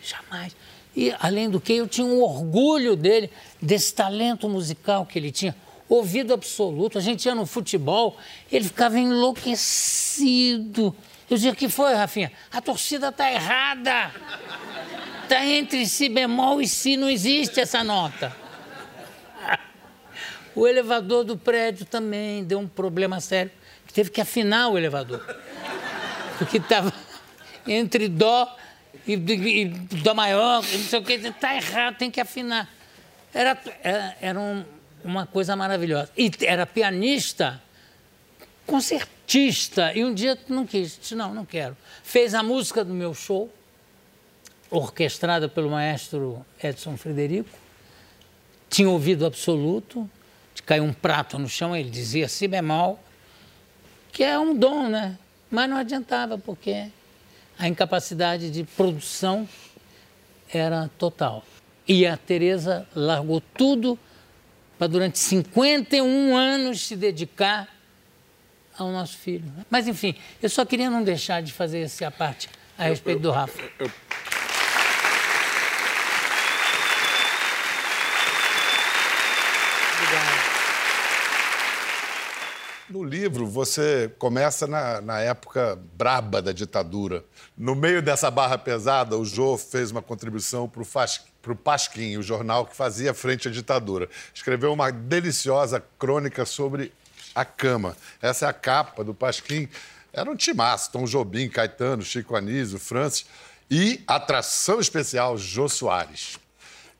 Jamais. 0.00 0.54
E, 0.96 1.12
além 1.18 1.50
do 1.50 1.60
que, 1.60 1.72
eu 1.72 1.88
tinha 1.88 2.06
um 2.06 2.22
orgulho 2.22 2.94
dele, 2.94 3.30
desse 3.60 3.92
talento 3.92 4.48
musical 4.48 5.04
que 5.04 5.18
ele 5.18 5.32
tinha. 5.32 5.54
Ouvido 5.88 6.32
absoluto. 6.34 6.98
A 6.98 7.00
gente 7.00 7.26
ia 7.26 7.34
no 7.34 7.44
futebol, 7.46 8.16
ele 8.50 8.64
ficava 8.64 8.98
enlouquecido. 8.98 10.94
Eu 11.28 11.36
dizia, 11.36 11.52
o 11.52 11.56
que 11.56 11.68
foi, 11.68 11.94
Rafinha? 11.94 12.32
A 12.52 12.60
torcida 12.60 13.08
está 13.08 13.30
errada. 13.30 14.10
Está 15.22 15.44
entre 15.44 15.86
si 15.86 16.08
bemol 16.08 16.60
e 16.60 16.68
si, 16.68 16.96
não 16.96 17.08
existe 17.08 17.60
essa 17.60 17.82
nota. 17.84 18.34
O 20.56 20.68
elevador 20.68 21.24
do 21.24 21.36
prédio 21.36 21.84
também 21.84 22.44
deu 22.44 22.60
um 22.60 22.68
problema 22.68 23.20
sério. 23.20 23.50
Teve 23.92 24.08
que 24.10 24.20
afinar 24.20 24.68
o 24.68 24.78
elevador. 24.78 25.20
Porque 26.38 26.58
estava 26.58 26.92
entre 27.66 28.06
dó 28.08 28.56
e, 29.04 29.14
e 29.14 29.64
dó 29.64 30.14
maior, 30.14 30.62
não 30.62 30.78
sei 30.80 30.98
o 30.98 31.02
que. 31.02 31.14
Está 31.14 31.56
errado, 31.56 31.96
tem 31.96 32.08
que 32.08 32.20
afinar. 32.20 32.68
Era, 33.32 33.58
era, 33.82 34.16
era 34.20 34.40
um- 34.40 34.64
uma 35.04 35.26
coisa 35.26 35.54
maravilhosa. 35.54 36.10
E 36.16 36.30
era 36.40 36.66
pianista, 36.66 37.62
concertista. 38.66 39.92
E 39.94 40.04
um 40.04 40.12
dia 40.12 40.38
não 40.48 40.66
quis. 40.66 40.98
Disse, 40.98 41.14
não, 41.14 41.34
não 41.34 41.44
quero. 41.44 41.76
Fez 42.02 42.34
a 42.34 42.42
música 42.42 42.84
do 42.84 42.94
meu 42.94 43.14
show, 43.14 43.52
orquestrada 44.70 45.48
pelo 45.48 45.70
maestro 45.70 46.44
Edson 46.62 46.96
Frederico 46.96 47.64
tinha 48.74 48.90
ouvido 48.90 49.24
absoluto, 49.24 50.10
de 50.52 50.60
cair 50.60 50.80
um 50.80 50.92
prato 50.92 51.38
no 51.38 51.48
chão, 51.48 51.76
ele 51.76 51.88
dizia 51.88 52.26
si 52.26 52.48
bemol, 52.48 52.98
que 54.10 54.24
é 54.24 54.36
um 54.36 54.52
dom, 54.52 54.88
né? 54.88 55.16
Mas 55.48 55.70
não 55.70 55.76
adiantava, 55.76 56.36
porque 56.36 56.88
a 57.56 57.68
incapacidade 57.68 58.50
de 58.50 58.64
produção 58.64 59.48
era 60.52 60.90
total. 60.98 61.44
E 61.86 62.04
a 62.04 62.16
Tereza 62.16 62.84
largou 62.96 63.40
tudo 63.40 63.96
para 64.78 64.86
durante 64.86 65.18
51 65.18 66.36
anos 66.36 66.86
se 66.86 66.96
dedicar 66.96 67.68
ao 68.76 68.90
nosso 68.90 69.16
filho. 69.16 69.44
Mas 69.70 69.86
enfim, 69.86 70.14
eu 70.42 70.48
só 70.48 70.64
queria 70.64 70.90
não 70.90 71.02
deixar 71.02 71.42
de 71.42 71.52
fazer 71.52 71.80
essa 71.80 72.10
parte 72.10 72.48
a 72.76 72.84
respeito 72.84 73.20
do 73.20 73.30
Rafa. 73.30 73.62
No 82.88 83.02
livro, 83.02 83.46
você 83.46 84.12
começa 84.18 84.66
na, 84.66 85.00
na 85.00 85.18
época 85.20 85.76
braba 85.96 86.42
da 86.42 86.52
ditadura. 86.52 87.24
No 87.56 87.74
meio 87.74 88.02
dessa 88.02 88.30
barra 88.30 88.58
pesada, 88.58 89.16
o 89.16 89.24
Jô 89.24 89.56
fez 89.56 89.90
uma 89.90 90.02
contribuição 90.02 90.68
para 90.68 90.82
o 90.82 90.84
Pasquim, 91.54 92.16
o 92.16 92.22
jornal 92.22 92.64
que 92.64 92.74
fazia 92.76 93.12
frente 93.12 93.48
à 93.48 93.50
ditadura. 93.50 94.08
Escreveu 94.32 94.72
uma 94.72 94.90
deliciosa 94.90 95.84
crônica 95.98 96.46
sobre 96.46 96.92
a 97.34 97.44
cama. 97.44 97.96
Essa 98.22 98.46
é 98.46 98.48
a 98.48 98.52
capa 98.52 99.02
do 99.04 99.12
Pasquim. 99.12 99.68
Era 100.12 100.30
um 100.30 100.36
timaço, 100.36 100.92
Tom 100.92 101.04
Jobim, 101.04 101.48
Caetano, 101.48 102.02
Chico 102.02 102.36
Anísio, 102.36 102.78
Francis 102.78 103.26
e 103.70 104.00
atração 104.06 104.78
especial, 104.78 105.36
Jô 105.36 105.68
Soares. 105.68 106.38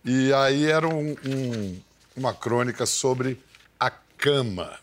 E 0.04 0.32
aí 0.34 0.68
era 0.70 0.88
um- 0.88 1.16
um- 1.24 1.80
uma 2.16 2.34
crônica 2.34 2.84
sobre 2.84 3.40
a 3.78 3.90
cama. 4.18 4.78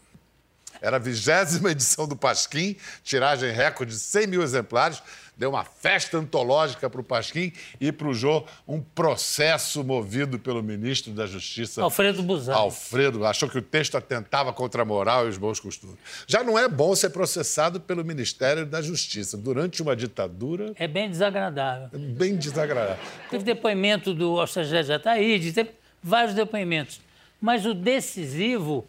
Era 0.81 0.95
a 0.95 0.99
vigésima 0.99 1.69
edição 1.71 2.07
do 2.07 2.15
Pasquim, 2.15 2.75
tiragem 3.03 3.51
recorde 3.51 3.93
de 3.93 3.99
100 3.99 4.25
mil 4.25 4.41
exemplares. 4.41 5.03
Deu 5.41 5.49
uma 5.49 5.63
festa 5.63 6.19
antológica 6.19 6.87
para 6.87 7.01
o 7.01 7.03
Pasquim 7.03 7.51
e 7.79 7.91
para 7.91 8.07
o 8.07 8.13
Jô 8.13 8.45
um 8.67 8.79
processo 8.79 9.83
movido 9.83 10.37
pelo 10.37 10.61
ministro 10.61 11.11
da 11.13 11.25
Justiça. 11.25 11.81
Alfredo 11.81 12.21
Buzan. 12.21 12.53
Alfredo 12.53 13.25
achou 13.25 13.49
que 13.49 13.57
o 13.57 13.61
texto 13.63 13.97
atentava 13.97 14.53
contra 14.53 14.83
a 14.83 14.85
moral 14.85 15.25
e 15.25 15.29
os 15.29 15.39
bons 15.39 15.59
costumes. 15.59 15.97
Já 16.27 16.43
não 16.43 16.59
é 16.59 16.69
bom 16.69 16.95
ser 16.95 17.09
processado 17.09 17.81
pelo 17.81 18.05
Ministério 18.05 18.67
da 18.67 18.83
Justiça. 18.83 19.35
Durante 19.35 19.81
uma 19.81 19.95
ditadura, 19.95 20.73
É 20.75 20.87
bem 20.87 21.09
desagradável. 21.09 21.89
é 21.91 21.97
bem 21.97 22.35
desagradável. 22.35 23.03
Teve 23.31 23.43
depoimento 23.43 24.13
do 24.13 24.39
Alcegés 24.39 24.91
Ataíde, 24.91 25.53
teve 25.53 25.71
vários 26.03 26.35
depoimentos. 26.35 27.01
Mas 27.41 27.65
o 27.65 27.73
decisivo 27.73 28.87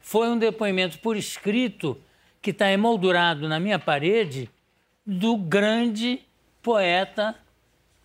foi 0.00 0.28
um 0.28 0.36
depoimento 0.36 0.98
por 0.98 1.16
escrito 1.16 1.96
que 2.42 2.50
está 2.50 2.72
emoldurado 2.72 3.48
na 3.48 3.60
minha 3.60 3.78
parede 3.78 4.50
do 5.06 5.36
grande 5.36 6.22
poeta 6.62 7.34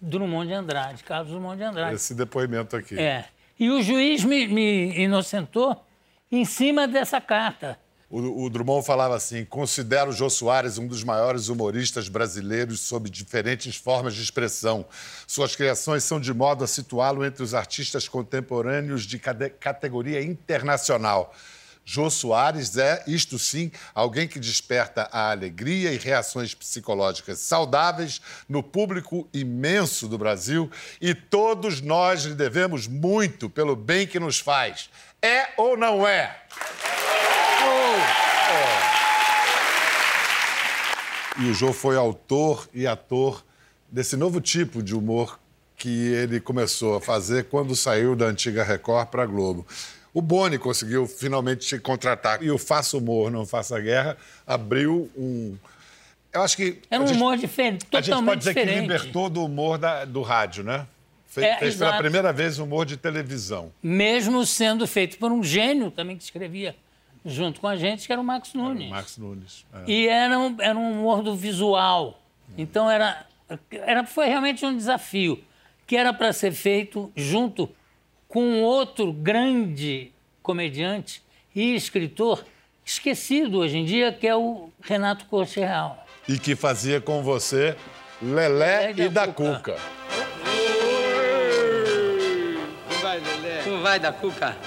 Drummond 0.01 0.47
de 0.47 0.53
Andrade, 0.53 1.03
Carlos 1.03 1.31
Drummond 1.31 1.57
de 1.57 1.63
Andrade. 1.63 1.95
Esse 1.95 2.13
depoimento 2.13 2.75
aqui. 2.75 2.99
É. 2.99 3.25
E 3.59 3.69
o 3.69 3.81
juiz 3.81 4.23
me, 4.23 4.47
me 4.47 4.99
inocentou 4.99 5.83
em 6.31 6.45
cima 6.45 6.87
dessa 6.87 7.19
carta. 7.19 7.79
O, 8.09 8.45
o 8.45 8.49
Drummond 8.49 8.85
falava 8.85 9.15
assim: 9.15 9.43
considero 9.43 10.11
o 10.11 10.13
Jô 10.13 10.29
Soares 10.29 10.77
um 10.77 10.87
dos 10.87 11.03
maiores 11.03 11.49
humoristas 11.49 12.07
brasileiros 12.07 12.79
sob 12.79 13.09
diferentes 13.09 13.75
formas 13.75 14.15
de 14.15 14.21
expressão. 14.21 14.85
Suas 15.25 15.55
criações 15.55 16.03
são 16.03 16.19
de 16.19 16.33
modo 16.33 16.63
a 16.63 16.67
situá-lo 16.67 17.25
entre 17.25 17.43
os 17.43 17.53
artistas 17.53 18.07
contemporâneos 18.07 19.03
de 19.03 19.19
categoria 19.19 20.23
internacional. 20.23 21.33
Jô 21.89 22.09
Soares 22.09 22.77
é, 22.77 23.01
isto 23.07 23.39
sim, 23.39 23.71
alguém 23.95 24.27
que 24.27 24.41
desperta 24.41 25.07
a 25.09 25.31
alegria 25.31 25.93
e 25.93 25.97
reações 25.97 26.53
psicológicas 26.53 27.39
saudáveis 27.39 28.19
no 28.49 28.61
público 28.61 29.25
imenso 29.33 30.05
do 30.09 30.17
Brasil 30.17 30.69
e 30.99 31.15
todos 31.15 31.79
nós 31.79 32.23
lhe 32.23 32.35
devemos 32.35 32.87
muito 32.87 33.49
pelo 33.49 33.73
bem 33.73 34.05
que 34.05 34.19
nos 34.19 34.37
faz. 34.37 34.89
É 35.21 35.53
ou 35.55 35.77
não 35.77 36.05
é? 36.05 36.37
E 41.39 41.49
o 41.49 41.53
Jô 41.53 41.71
foi 41.71 41.95
autor 41.95 42.67
e 42.73 42.85
ator 42.85 43.45
desse 43.89 44.17
novo 44.17 44.41
tipo 44.41 44.83
de 44.83 44.93
humor 44.93 45.39
que 45.77 46.09
ele 46.09 46.41
começou 46.41 46.97
a 46.97 47.01
fazer 47.01 47.45
quando 47.45 47.77
saiu 47.77 48.13
da 48.13 48.25
antiga 48.25 48.61
Record 48.61 49.07
para 49.07 49.23
a 49.23 49.25
Globo. 49.25 49.65
O 50.17 50.21
Boni 50.21 50.57
conseguiu 50.57 51.05
finalmente 51.05 51.67
te 51.67 51.77
contratar. 51.77 52.41
E 52.41 52.49
o 52.49 52.57
Faça 52.57 52.97
Humor, 52.97 53.29
Não 53.29 53.45
Faça 53.45 53.79
Guerra 53.79 54.17
abriu 54.47 55.11
um. 55.15 55.55
Eu 56.33 56.41
acho 56.41 56.57
que. 56.57 56.79
Era 56.89 57.03
um 57.03 57.07
gente- 57.07 57.17
humor 57.17 57.37
diferente, 57.37 57.85
A 57.91 57.97
gente 57.97 58.05
totalmente 58.09 58.25
pode 58.29 58.39
dizer 58.39 58.53
que 58.55 58.59
diferente. 58.61 58.81
libertou 58.81 59.29
do 59.29 59.45
humor 59.45 59.77
da- 59.77 60.05
do 60.05 60.23
rádio, 60.23 60.63
né? 60.63 60.87
Fe- 61.27 61.41
É, 61.43 61.57
fez 61.59 61.75
pela 61.75 61.89
exato. 61.91 62.01
primeira 62.01 62.33
vez 62.33 62.57
humor 62.57 62.83
de 62.83 62.97
televisão. 62.97 63.71
Mesmo 63.83 64.43
sendo 64.43 64.87
feito 64.87 65.19
por 65.19 65.31
um 65.31 65.43
gênio 65.43 65.91
também 65.91 66.17
que 66.17 66.23
escrevia 66.23 66.75
junto 67.23 67.61
com 67.61 67.67
a 67.67 67.75
gente, 67.75 68.07
que 68.07 68.11
era 68.11 68.19
o 68.19 68.25
Max 68.25 68.55
Nunes. 68.55 68.89
Max 68.89 69.17
Nunes. 69.19 69.65
é. 69.71 69.83
E 69.91 70.07
era 70.07 70.39
um, 70.39 70.55
era 70.59 70.75
um 70.79 70.93
humor 70.99 71.21
do 71.21 71.35
visual. 71.35 72.19
Então 72.57 72.89
era, 72.89 73.23
era, 73.69 74.03
foi 74.03 74.25
realmente 74.27 74.65
um 74.65 74.75
desafio, 74.75 75.43
que 75.85 75.95
era 75.95 76.11
para 76.11 76.33
ser 76.33 76.53
feito 76.53 77.11
junto 77.15 77.69
com 78.27 78.61
outro 78.61 79.11
grande 79.11 80.11
comediante 80.41 81.21
e 81.55 81.75
escritor, 81.75 82.45
esquecido 82.85 83.59
hoje 83.59 83.77
em 83.77 83.85
dia, 83.85 84.11
que 84.11 84.27
é 84.27 84.35
o 84.35 84.69
Renato 84.81 85.25
Corte 85.25 85.59
Real. 85.59 86.05
E 86.27 86.37
que 86.37 86.55
fazia 86.55 86.99
com 86.99 87.23
você 87.23 87.75
Lelé 88.21 88.91
e 88.91 89.09
da 89.09 89.27
Cuca. 89.27 89.77
Como 92.87 93.01
vai, 93.01 93.19
Lelé? 93.19 93.63
Como 93.63 93.81
vai, 93.81 93.99
da 93.99 94.11
Cuca? 94.11 94.57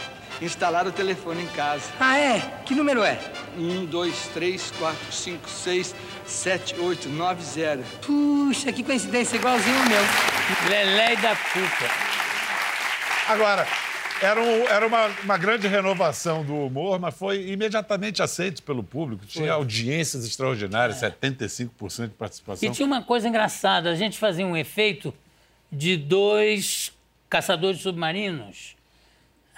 Instalaram 0.40 0.88
o 0.88 0.92
telefone 0.92 1.42
em 1.42 1.46
casa. 1.48 1.90
Ah, 2.00 2.18
é? 2.18 2.40
Que 2.64 2.74
número 2.74 3.02
é? 3.02 3.18
Um, 3.58 3.84
dois, 3.84 4.28
três, 4.32 4.70
quatro, 4.78 5.12
cinco, 5.12 5.48
seis, 5.48 5.94
sete, 6.24 6.74
oito, 6.80 7.08
nove, 7.10 7.42
zero. 7.42 7.82
Puxa, 8.00 8.72
que 8.72 8.82
coincidência, 8.82 9.36
igualzinho 9.36 9.76
o 9.76 9.88
meu. 9.88 10.70
Lelé 10.70 11.12
e 11.12 11.16
da 11.16 11.36
Cuca. 11.36 12.09
Agora, 13.30 13.66
era, 14.20 14.40
um- 14.42 14.66
era 14.68 14.86
uma, 14.86 15.06
uma 15.24 15.38
grande 15.38 15.66
renovação 15.68 16.44
do 16.44 16.54
humor, 16.66 16.98
mas 16.98 17.14
foi 17.16 17.48
imediatamente 17.48 18.22
aceito 18.22 18.62
pelo 18.62 18.82
público. 18.82 19.24
Tinha 19.24 19.46
Foi. 19.46 19.54
audiências 19.54 20.24
extraordinárias, 20.26 20.98
75% 21.00 22.08
de 22.08 22.14
participação. 22.14 22.68
E 22.68 22.72
tinha 22.72 22.84
uma 22.86 23.02
coisa 23.02 23.28
engraçada, 23.28 23.90
a 23.90 23.94
gente 23.94 24.18
fazia 24.18 24.46
um 24.46 24.56
efeito 24.56 25.14
de 25.70 25.96
dois 25.96 26.92
caçadores 27.28 27.80
submarinos. 27.80 28.74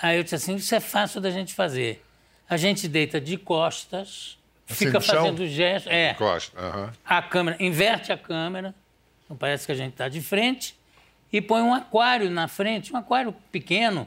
Aí 0.01 0.19
eu 0.19 0.23
disse 0.23 0.35
assim, 0.35 0.57
isso 0.57 0.75
é 0.75 0.81
fácil 0.81 1.21
da 1.21 1.31
gente 1.31 1.55
fazer. 1.55 2.05
A 2.49 2.57
gente 2.57 2.87
deita 2.87 3.21
de 3.21 3.37
costas, 3.39 4.37
Assim, 4.69 4.87
fica 4.87 5.01
fazendo 5.01 5.47
gestos. 5.47 5.91
É, 5.91 6.13
Costa, 6.15 6.59
aham. 6.61 6.93
a 7.05 7.23
câmera, 7.23 7.57
inverte 7.59 8.13
a 8.13 8.19
câmera, 8.19 8.75
então 9.25 9.37
parece 9.37 9.65
que 9.65 9.73
a 9.73 9.75
gente 9.75 9.93
está 9.93 10.09
de 10.09 10.21
frente, 10.21 10.77
e 11.33 11.41
põe 11.41 11.63
um 11.63 11.73
aquário 11.73 12.31
na 12.31 12.47
frente, 12.49 12.93
um 12.93 12.97
aquário 12.97 13.33
pequeno, 13.51 14.07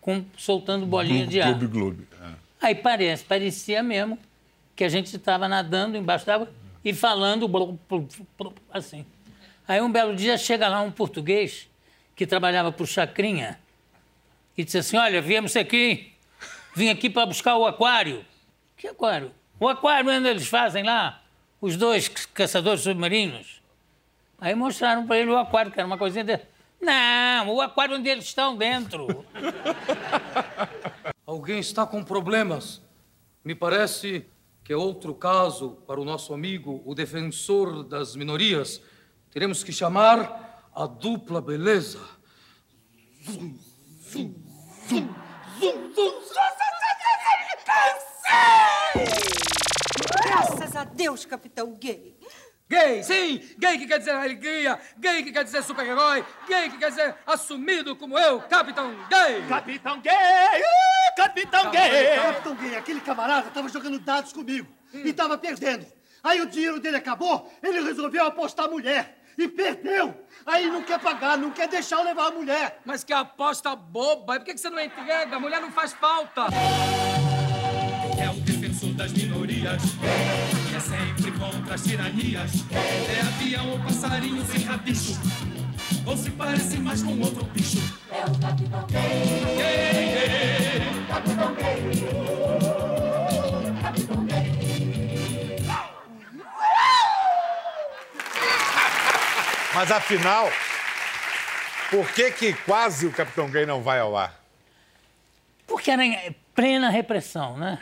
com, 0.00 0.24
soltando 0.36 0.86
bolinha 0.86 1.26
de 1.26 1.40
ar. 1.40 1.54
Gloob, 1.54 1.66
gloob. 1.66 2.08
é. 2.22 2.34
Aí 2.60 2.74
parece, 2.74 3.24
parecia 3.24 3.82
mesmo 3.82 4.18
que 4.74 4.82
a 4.84 4.88
gente 4.88 5.14
estava 5.14 5.46
nadando 5.46 5.96
embaixo 5.96 6.24
d'água 6.24 6.50
e 6.84 6.92
falando 6.94 7.46
assim. 8.72 9.04
Aí 9.68 9.80
um 9.80 9.90
belo 9.92 10.14
dia 10.16 10.36
chega 10.38 10.68
lá 10.68 10.80
um 10.80 10.90
português 10.90 11.68
que 12.16 12.26
trabalhava 12.26 12.72
para 12.72 12.82
o 12.82 12.86
Chacrinha 12.86 13.58
e 14.56 14.64
disse 14.64 14.78
assim: 14.78 14.96
Olha, 14.96 15.20
viemos 15.20 15.54
aqui, 15.56 16.12
vim 16.74 16.88
aqui 16.88 17.10
para 17.10 17.26
buscar 17.26 17.56
o 17.56 17.66
aquário. 17.66 18.24
Que 18.76 18.88
aquário? 18.88 19.30
O 19.60 19.68
aquário 19.68 20.10
onde 20.10 20.28
eles 20.28 20.46
fazem 20.46 20.82
lá, 20.84 21.22
os 21.60 21.76
dois 21.76 22.08
ca- 22.08 22.22
caçadores 22.34 22.82
submarinos. 22.82 23.62
Aí 24.40 24.54
mostraram 24.54 25.06
para 25.06 25.18
ele 25.18 25.30
o 25.30 25.36
aquário, 25.38 25.70
que 25.70 25.78
era 25.78 25.86
uma 25.86 25.96
coisinha 25.98 26.24
dele. 26.24 26.42
Não, 26.84 27.54
o 27.54 27.60
aquário 27.60 27.96
onde 27.96 28.08
eles 28.08 28.26
estão 28.26 28.56
dentro. 28.56 29.24
Alguém 31.26 31.58
está 31.58 31.86
com 31.86 32.04
problemas. 32.04 32.82
Me 33.44 33.54
parece 33.54 34.26
que 34.62 34.72
é 34.72 34.76
outro 34.76 35.14
caso 35.14 35.78
para 35.86 36.00
o 36.00 36.04
nosso 36.04 36.34
amigo, 36.34 36.82
o 36.84 36.94
defensor 36.94 37.82
das 37.82 38.14
minorias. 38.14 38.80
Teremos 39.30 39.64
que 39.64 39.72
chamar 39.72 40.68
a 40.74 40.86
dupla 40.86 41.40
beleza. 41.40 42.00
Zum, 43.24 43.58
zum, 44.02 44.34
zum, 44.88 45.14
zum, 45.58 45.94
zum. 45.94 46.14
Graças 50.22 50.76
a 50.76 50.84
Deus, 50.84 51.24
Capitão 51.24 51.74
Gay. 51.74 52.16
Gay, 52.68 53.02
sim! 53.02 53.40
Gay 53.58 53.78
que 53.78 53.86
quer 53.86 53.98
dizer 53.98 54.12
alegria, 54.12 54.78
gay 54.98 55.22
que 55.22 55.30
quer 55.30 55.44
dizer 55.44 55.62
super-herói, 55.62 56.24
gay 56.48 56.70
que 56.70 56.78
quer 56.78 56.88
dizer 56.88 57.14
assumido 57.26 57.94
como 57.94 58.18
eu, 58.18 58.40
Capitão 58.40 58.90
Gay! 59.10 59.42
Capitão 59.46 60.00
Gay! 60.00 60.12
Uh, 60.14 61.14
Capitão 61.14 61.70
Gay! 61.70 62.16
Capitão 62.16 62.54
Gay, 62.54 62.76
aquele 62.76 63.00
camarada 63.00 63.50
tava 63.50 63.68
jogando 63.68 63.98
dados 63.98 64.32
comigo 64.32 64.66
e 64.94 65.12
tava 65.12 65.36
perdendo. 65.36 65.86
Aí 66.22 66.40
o 66.40 66.46
dinheiro 66.46 66.80
dele 66.80 66.96
acabou, 66.96 67.52
ele 67.62 67.82
resolveu 67.82 68.24
apostar 68.24 68.70
mulher 68.70 69.14
e 69.36 69.46
perdeu. 69.46 70.14
Aí 70.46 70.66
não 70.66 70.82
quer 70.82 70.98
pagar, 70.98 71.36
não 71.36 71.50
quer 71.50 71.68
deixar 71.68 71.98
eu 71.98 72.04
levar 72.04 72.28
a 72.28 72.30
mulher. 72.30 72.80
Mas 72.82 73.04
que 73.04 73.12
aposta 73.12 73.76
boba! 73.76 74.36
Por 74.36 74.44
que 74.44 74.56
você 74.56 74.70
não 74.70 74.80
entrega? 74.80 75.36
A 75.36 75.40
mulher 75.40 75.60
não 75.60 75.70
faz 75.70 75.92
falta! 75.92 76.46
É 78.18 78.30
o 78.30 78.40
defensor 78.40 78.94
das 78.94 79.12
minorias, 79.12 79.82
e 79.82 80.23
sempre 81.74 81.74
contra 81.74 81.76
as 81.76 81.82
tiranias. 81.82 82.52
É 82.72 83.20
avião 83.20 83.70
ou 83.70 83.78
passarinho 83.80 84.44
sem 84.46 84.64
rabicho, 84.64 85.20
ou 86.06 86.16
se 86.16 86.30
parece 86.30 86.78
mais 86.78 87.02
com 87.02 87.18
outro 87.20 87.44
bicho. 87.46 87.78
É 88.10 88.20
o 88.20 88.38
Capitão 88.38 88.86
Gay. 88.86 89.56
Gay, 89.56 90.14
gay. 90.14 91.06
Capitão 91.08 91.54
Capitão 93.82 94.24
Mas 99.74 99.90
afinal, 99.90 100.48
por 101.90 102.08
que 102.12 102.30
que 102.30 102.52
quase 102.52 103.06
o 103.06 103.12
Capitão 103.12 103.50
Gay 103.50 103.66
não 103.66 103.82
vai 103.82 103.98
ao 103.98 104.16
ar? 104.16 104.40
Porque 105.66 105.90
era 105.90 106.04
em 106.04 106.34
plena 106.54 106.88
repressão, 106.88 107.56
né? 107.56 107.80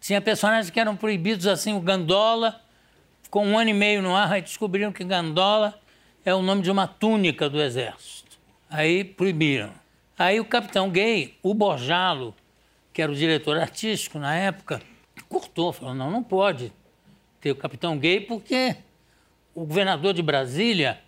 Tinha 0.00 0.20
personagens 0.20 0.70
que 0.70 0.80
eram 0.80 0.96
proibidos, 0.96 1.46
assim, 1.46 1.74
o 1.74 1.80
Gandola, 1.80 2.62
ficou 3.28 3.44
um 3.44 3.58
ano 3.58 3.68
e 3.68 3.74
meio 3.74 4.00
no 4.00 4.16
ar, 4.16 4.32
aí 4.32 4.40
descobriram 4.40 4.90
que 4.90 5.04
Gandola 5.04 5.78
é 6.24 6.34
o 6.34 6.40
nome 6.40 6.62
de 6.62 6.70
uma 6.70 6.88
túnica 6.88 7.48
do 7.48 7.60
exército. 7.60 8.38
Aí 8.70 9.04
proibiram. 9.04 9.70
Aí 10.18 10.40
o 10.40 10.46
capitão 10.46 10.88
gay, 10.88 11.36
o 11.42 11.52
Borjalo, 11.52 12.34
que 12.90 13.02
era 13.02 13.12
o 13.12 13.14
diretor 13.14 13.58
artístico 13.58 14.18
na 14.18 14.34
época, 14.34 14.80
cortou, 15.28 15.74
falou, 15.74 15.94
não, 15.94 16.10
não 16.10 16.22
pode 16.22 16.72
ter 17.38 17.50
o 17.50 17.56
capitão 17.56 17.98
gay 17.98 18.18
porque 18.18 18.76
o 19.54 19.66
governador 19.66 20.14
de 20.14 20.22
Brasília 20.22 20.98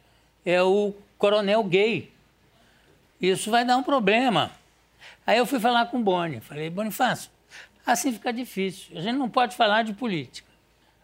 é 0.45 0.63
o 0.63 0.95
coronel 1.17 1.65
gay. 1.65 2.13
Isso 3.19 3.51
vai 3.51 3.65
dar 3.65 3.79
um 3.79 3.83
problema. 3.83 4.51
Aí 5.27 5.39
eu 5.39 5.47
fui 5.47 5.59
falar 5.59 5.87
com 5.87 5.97
o 5.97 6.03
Boni. 6.03 6.41
Falei, 6.41 6.69
Bonifácio, 6.69 7.31
assim 7.87 8.13
fica 8.13 8.31
difícil. 8.31 8.99
A 8.99 9.01
gente 9.01 9.17
não 9.17 9.31
pode 9.31 9.57
falar 9.57 9.85
de 9.85 9.95
política. 9.95 10.50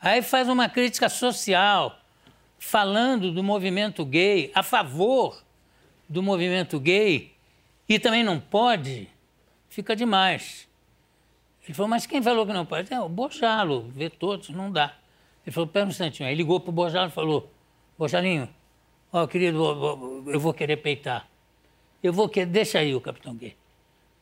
Aí 0.00 0.22
faz 0.22 0.48
uma 0.48 0.68
crítica 0.68 1.08
social, 1.08 1.98
falando 2.58 3.32
do 3.32 3.42
movimento 3.42 4.04
gay, 4.04 4.50
a 4.54 4.62
favor 4.62 5.42
do 6.08 6.22
movimento 6.22 6.78
gay, 6.78 7.32
e 7.88 7.98
também 7.98 8.22
não 8.22 8.38
pode, 8.40 9.08
fica 9.68 9.96
demais. 9.96 10.68
Ele 11.64 11.74
falou, 11.74 11.88
mas 11.88 12.06
quem 12.06 12.22
falou 12.22 12.46
que 12.46 12.52
não 12.52 12.64
pode? 12.64 12.92
É, 12.92 13.00
o 13.00 13.08
Bojalo, 13.08 13.88
vê 13.88 14.08
todos, 14.08 14.50
não 14.50 14.70
dá. 14.70 14.94
Ele 15.44 15.52
falou, 15.52 15.66
pera 15.66 15.86
um 15.86 15.88
instantinho. 15.88 16.28
Aí 16.28 16.34
ligou 16.34 16.60
para 16.60 16.70
o 16.70 16.72
Bojalo 16.72 17.08
e 17.08 17.12
falou, 17.12 17.50
Bojalinho, 17.98 18.48
ó, 19.12 19.26
querido, 19.26 19.58
eu 20.26 20.38
vou 20.38 20.54
querer 20.54 20.76
peitar. 20.76 21.28
Eu 22.02 22.12
vou 22.12 22.28
querer, 22.28 22.46
deixa 22.46 22.78
aí 22.78 22.94
o 22.94 23.00
Capitão 23.00 23.34
Gay. 23.34 23.56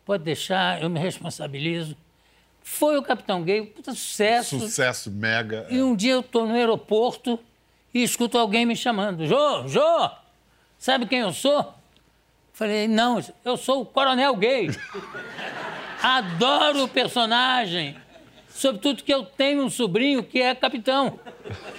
Pode 0.04 0.22
deixar, 0.22 0.82
eu 0.82 0.88
me 0.88 1.00
responsabilizo. 1.00 1.96
Foi 2.66 2.96
o 2.96 3.02
Capitão 3.02 3.42
Gay, 3.42 3.66
puta 3.66 3.92
sucesso. 3.92 4.58
Sucesso 4.58 5.10
mega. 5.10 5.66
E 5.70 5.82
um 5.82 5.94
dia 5.94 6.14
eu 6.14 6.22
tô 6.22 6.46
no 6.46 6.54
aeroporto 6.54 7.38
e 7.92 8.02
escuto 8.02 8.38
alguém 8.38 8.64
me 8.64 8.74
chamando. 8.74 9.26
Jô, 9.26 9.68
Jô, 9.68 10.10
sabe 10.78 11.04
quem 11.06 11.20
eu 11.20 11.32
sou? 11.32 11.74
Falei, 12.54 12.88
não, 12.88 13.22
eu 13.44 13.56
sou 13.58 13.82
o 13.82 13.86
Coronel 13.86 14.34
Gay. 14.36 14.68
Adoro 16.02 16.84
o 16.84 16.88
personagem. 16.88 17.96
Sobretudo 18.48 19.02
que 19.02 19.12
eu 19.12 19.24
tenho 19.24 19.62
um 19.64 19.70
sobrinho 19.70 20.22
que 20.22 20.40
é 20.40 20.54
capitão 20.54 21.18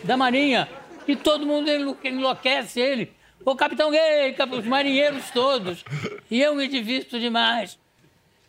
da 0.04 0.15
Marinha. 0.17 0.67
E 1.08 1.15
todo 1.15 1.45
mundo 1.45 1.69
enlo- 1.69 1.98
enlouquece 2.04 2.80
ele. 2.80 3.12
O 3.45 3.56
Capitão 3.56 3.91
Gay, 3.91 4.34
cap- 4.34 4.54
os 4.56 4.65
marinheiros 4.65 5.30
todos. 5.32 5.84
E 6.30 6.41
eu 6.41 6.56
me 6.56 6.67
divirto 6.67 7.19
demais. 7.19 7.78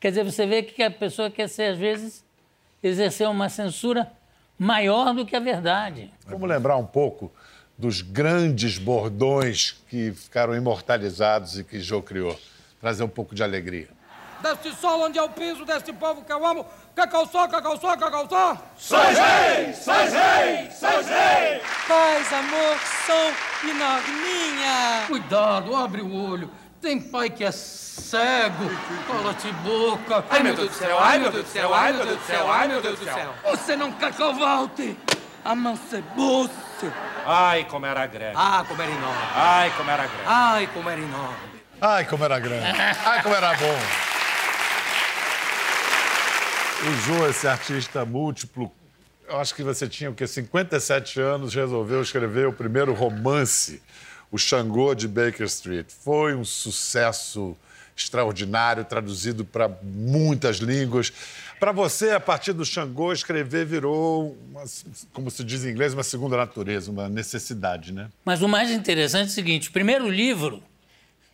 Quer 0.00 0.08
dizer, 0.08 0.24
você 0.24 0.46
vê 0.46 0.62
que 0.62 0.82
a 0.82 0.90
pessoa 0.90 1.30
quer 1.30 1.48
ser, 1.48 1.72
às 1.72 1.78
vezes, 1.78 2.24
exercer 2.82 3.28
uma 3.28 3.48
censura 3.48 4.10
maior 4.58 5.14
do 5.14 5.26
que 5.26 5.36
a 5.36 5.40
verdade. 5.40 6.10
Vamos 6.26 6.48
lembrar 6.48 6.76
um 6.76 6.86
pouco 6.86 7.32
dos 7.76 8.00
grandes 8.00 8.78
bordões 8.78 9.76
que 9.88 10.12
ficaram 10.12 10.54
imortalizados 10.54 11.58
e 11.58 11.64
que 11.64 11.80
Jô 11.80 12.02
criou. 12.02 12.38
Trazer 12.80 13.04
um 13.04 13.08
pouco 13.08 13.34
de 13.34 13.42
alegria. 13.42 13.88
Deste 14.42 14.74
sol 14.76 15.02
onde 15.02 15.18
é 15.18 15.22
o 15.22 15.30
piso 15.30 15.64
deste 15.64 15.92
povo 15.92 16.22
que 16.22 16.32
eu 16.32 16.46
amo. 16.46 16.64
Cacau 16.94 17.26
só, 17.26 17.48
cacau 17.48 17.78
só, 17.80 17.96
cacau 17.96 18.28
só. 18.28 18.56
Sois 18.76 19.18
rei, 19.18 19.72
sois 19.72 20.12
rei, 20.12 20.70
sois 20.70 21.06
rei. 21.08 21.60
Paz, 21.88 22.32
amor, 22.32 22.76
som 23.06 23.66
e 23.66 23.72
norminha. 23.72 25.06
Cuidado, 25.06 25.74
abre 25.74 26.02
o 26.02 26.30
olho. 26.30 26.50
Tem 26.80 27.00
pai 27.00 27.30
que 27.30 27.44
é 27.44 27.50
cego. 27.52 28.70
Cala-te 29.06 29.50
boca. 29.52 30.24
Ai, 30.30 30.42
meu 30.42 30.54
Deus 30.54 30.70
do 30.70 30.74
céu, 30.74 30.98
ai, 30.98 31.18
meu 31.18 31.30
Deus 31.30 31.44
do 31.44 31.50
céu, 31.50 31.74
ai, 31.74 31.92
meu 31.92 32.04
Deus 32.04 32.18
do 32.18 32.26
céu, 32.26 32.52
ai, 32.52 32.68
meu 32.68 32.82
Deus 32.82 32.98
do 32.98 33.04
céu. 33.04 33.34
Você 33.44 33.76
não 33.76 33.92
quer 33.92 34.12
que 34.12 34.22
eu 34.22 34.34
volte? 34.34 34.96
Amancebou-se. 35.44 36.92
Ai, 37.24 37.64
como 37.64 37.86
era 37.86 38.06
grande. 38.06 38.34
Ah, 38.36 38.64
como 38.66 38.82
era 38.82 38.90
enorme. 38.90 39.22
Ai, 39.34 39.72
como 39.76 39.90
era 39.90 40.02
grande. 40.06 40.24
Ai, 40.26 40.66
como 40.72 40.90
era 40.90 41.00
enorme. 41.00 41.36
Ai, 41.80 42.04
como 42.04 42.24
era 42.24 42.38
grande. 42.38 42.80
Ai, 43.04 43.22
como 43.22 43.34
era 43.34 43.54
bom. 43.54 43.78
O 46.88 46.92
Jô, 47.02 47.26
esse 47.28 47.48
artista 47.48 48.04
múltiplo, 48.04 48.70
eu 49.28 49.40
acho 49.40 49.54
que 49.54 49.62
você 49.62 49.88
tinha 49.88 50.10
o 50.10 50.14
quê? 50.14 50.26
57 50.26 51.20
anos, 51.20 51.54
resolveu 51.54 52.02
escrever 52.02 52.46
o 52.46 52.52
primeiro 52.52 52.92
romance, 52.92 53.82
O 54.30 54.38
Xangô 54.38 54.94
de 54.94 55.06
Baker 55.06 55.46
Street. 55.46 55.86
Foi 55.88 56.34
um 56.34 56.44
sucesso 56.44 57.56
extraordinário, 57.96 58.84
traduzido 58.84 59.44
para 59.44 59.68
muitas 59.82 60.58
línguas. 60.58 61.12
Para 61.58 61.72
você, 61.72 62.10
a 62.10 62.20
partir 62.20 62.52
do 62.52 62.64
Xangô, 62.64 63.12
escrever 63.12 63.64
virou, 63.64 64.36
uma, 64.50 64.64
como 65.12 65.30
se 65.30 65.42
diz 65.42 65.64
em 65.64 65.70
inglês, 65.70 65.94
uma 65.94 66.02
segunda 66.02 66.36
natureza, 66.36 66.90
uma 66.90 67.08
necessidade, 67.08 67.92
né? 67.92 68.10
Mas 68.22 68.42
o 68.42 68.48
mais 68.48 68.70
interessante 68.70 69.28
é 69.28 69.30
o 69.30 69.34
seguinte: 69.34 69.70
primeiro 69.70 70.10
livro, 70.10 70.62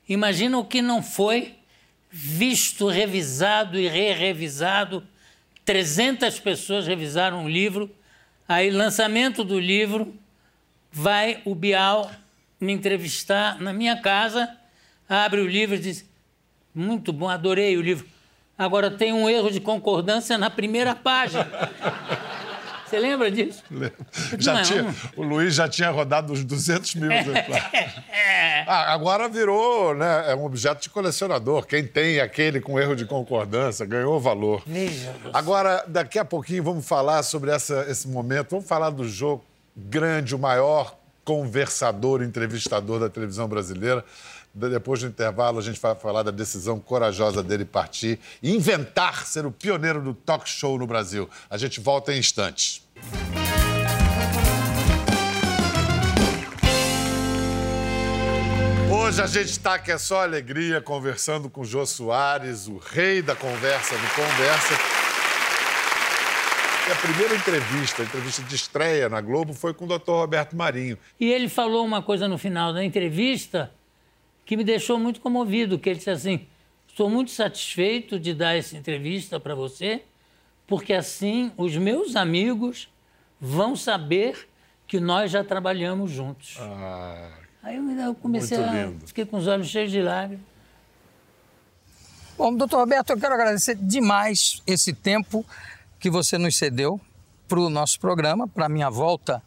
imagina 0.09 0.57
o 0.57 0.65
que 0.65 0.81
não 0.81 1.03
foi 1.03 1.57
visto, 2.09 2.87
revisado 2.87 3.79
e 3.79 3.89
re-revisado. 3.89 5.03
300 5.65 6.39
pessoas 6.39 6.87
revisaram 6.87 7.45
o 7.45 7.49
livro. 7.49 7.91
Aí, 8.47 8.71
lançamento 8.71 9.43
do 9.43 9.59
livro, 9.59 10.15
vai 10.93 11.41
o 11.45 11.55
Bial 11.55 12.11
me 12.63 12.73
entrevistar 12.73 13.61
na 13.61 13.73
minha 13.73 14.01
casa, 14.01 14.49
abre 15.09 15.41
o 15.41 15.47
livro 15.47 15.75
e 15.75 15.79
diz: 15.79 16.05
Muito 16.75 17.13
bom, 17.13 17.29
adorei 17.29 17.77
o 17.77 17.83
livro. 17.83 18.07
Agora 18.57 18.91
tem 18.91 19.13
um 19.13 19.29
erro 19.29 19.51
de 19.51 19.61
concordância 19.61 20.39
na 20.39 20.49
primeira 20.49 20.95
página. 20.95 21.49
Você 22.87 22.99
lembra 22.99 23.31
disso? 23.31 23.63
Já 24.39 24.53
Não, 24.53 24.61
é 24.61 24.65
tinha, 24.65 24.85
um- 24.85 24.95
o 25.17 25.23
Luiz 25.23 25.55
já 25.55 25.67
tinha 25.67 25.89
rodado 25.91 26.31
os 26.31 26.45
200 26.45 26.95
mil 26.97 27.11
exemplares. 27.11 27.65
Ah, 28.65 28.93
agora 28.93 29.29
virou 29.29 29.93
né, 29.93 30.31
é 30.31 30.37
um 30.37 30.45
objeto 30.45 30.83
de 30.83 30.89
colecionador. 30.89 31.67
Quem 31.67 31.85
tem 31.85 32.21
aquele 32.21 32.61
com 32.61 32.79
erro 32.79 32.95
de 32.95 33.05
concordância 33.05 33.85
ganhou 33.85 34.21
valor. 34.21 34.63
Veja. 34.65 35.13
Agora, 35.33 35.85
daqui 35.89 36.17
a 36.17 36.25
pouquinho, 36.25 36.63
vamos 36.63 36.87
falar 36.87 37.25
sobre 37.25 37.51
essa, 37.51 37.85
esse 37.91 38.07
momento. 38.07 38.51
Vamos 38.51 38.69
falar 38.69 38.91
do 38.91 39.09
jogo 39.09 39.45
grande, 39.77 40.33
o 40.37 40.39
maior 40.39 40.97
conversador, 41.25 42.23
entrevistador 42.23 42.99
da 43.01 43.09
televisão 43.09 43.49
brasileira. 43.49 44.05
De- 44.55 44.69
Depois 44.69 45.01
do 45.01 45.07
intervalo, 45.07 45.59
a 45.59 45.63
gente 45.63 45.81
vai 45.81 45.95
falar 45.95 46.23
da 46.23 46.31
decisão 46.31 46.79
corajosa 46.79 47.43
dele 47.43 47.65
partir 47.65 48.19
e 48.43 48.55
inventar 48.55 49.25
ser 49.27 49.47
o 49.47 49.51
pioneiro 49.51 50.03
do 50.03 50.13
talk 50.15 50.49
show 50.49 50.79
no 50.79 50.87
Brasil. 50.87 51.29
A 51.49 51.57
gente 51.57 51.81
volta 51.81 52.13
em 52.13 52.19
instantes. 52.19 52.83
Hoje 58.91 59.21
a 59.23 59.27
gente 59.27 59.51
está 59.51 59.79
que 59.79 59.91
é 59.91 59.99
só 59.99 60.23
alegria, 60.23 60.81
conversando 60.81 61.49
com 61.51 61.65
Jô 61.65 61.85
Soares, 61.85 62.67
o 62.69 62.79
rei 62.79 63.21
da 63.23 63.35
conversa 63.35 63.95
no 63.97 64.09
Conversa. 64.11 65.02
E 66.89 66.91
a 66.91 66.97
primeira 66.97 67.37
entrevista, 67.37 68.03
a 68.03 68.05
entrevista 68.05 68.43
de 68.43 68.57
estreia 68.57 69.09
na 69.09 69.21
Globo, 69.21 69.55
foi 69.55 69.73
com 69.73 69.85
o 69.85 69.89
Dr. 69.89 70.11
Roberto 70.11 70.57
Marinho. 70.57 70.99
E 71.19 71.31
ele 71.31 71.49
falou 71.49 71.85
uma 71.85 72.03
coisa 72.03 72.27
no 72.27 72.37
final 72.37 72.73
da 72.73 72.83
entrevista 72.83 73.73
que 74.45 74.57
me 74.57 74.65
deixou 74.65 74.99
muito 74.99 75.21
comovido, 75.21 75.79
que 75.79 75.89
ele 75.89 75.99
disse 75.99 76.11
assim, 76.11 76.47
estou 76.89 77.09
muito 77.09 77.31
satisfeito 77.31 78.19
de 78.19 78.35
dar 78.35 78.57
essa 78.57 78.77
entrevista 78.77 79.39
para 79.39 79.55
você, 79.55 80.03
porque 80.67 80.93
assim 80.93 81.53
os 81.57 81.77
meus 81.77 82.17
amigos 82.17 82.89
vão 83.41 83.77
saber 83.77 84.49
que 84.87 84.99
nós 84.99 85.31
já 85.31 85.45
trabalhamos 85.45 86.11
juntos. 86.11 86.59
Aí 87.63 87.77
eu, 87.77 87.91
eu 87.91 88.15
comecei 88.17 88.59
Muito 88.59 88.71
a... 88.71 88.85
lindo. 88.85 89.07
Fiquei 89.07 89.25
com 89.25 89.37
os 89.37 89.47
olhos 89.47 89.69
cheios 89.69 89.91
de 89.91 90.03
lágrimas. 90.03 90.45
Bom, 92.37 92.53
doutor 92.57 92.79
Roberto, 92.79 93.11
eu 93.11 93.19
quero 93.21 93.35
agradecer 93.35 93.77
demais 93.77 94.61
esse 94.67 94.93
tempo 94.93 95.47
que 96.03 96.11
você 96.11 96.37
nos 96.37 96.59
cedeu 96.59 97.01
para 97.47 97.61
o 97.61 97.71
nosso 97.71 98.01
programa, 98.01 98.49
para 98.49 98.67
a 98.67 98.69
minha 98.69 98.91
volta 98.91 99.41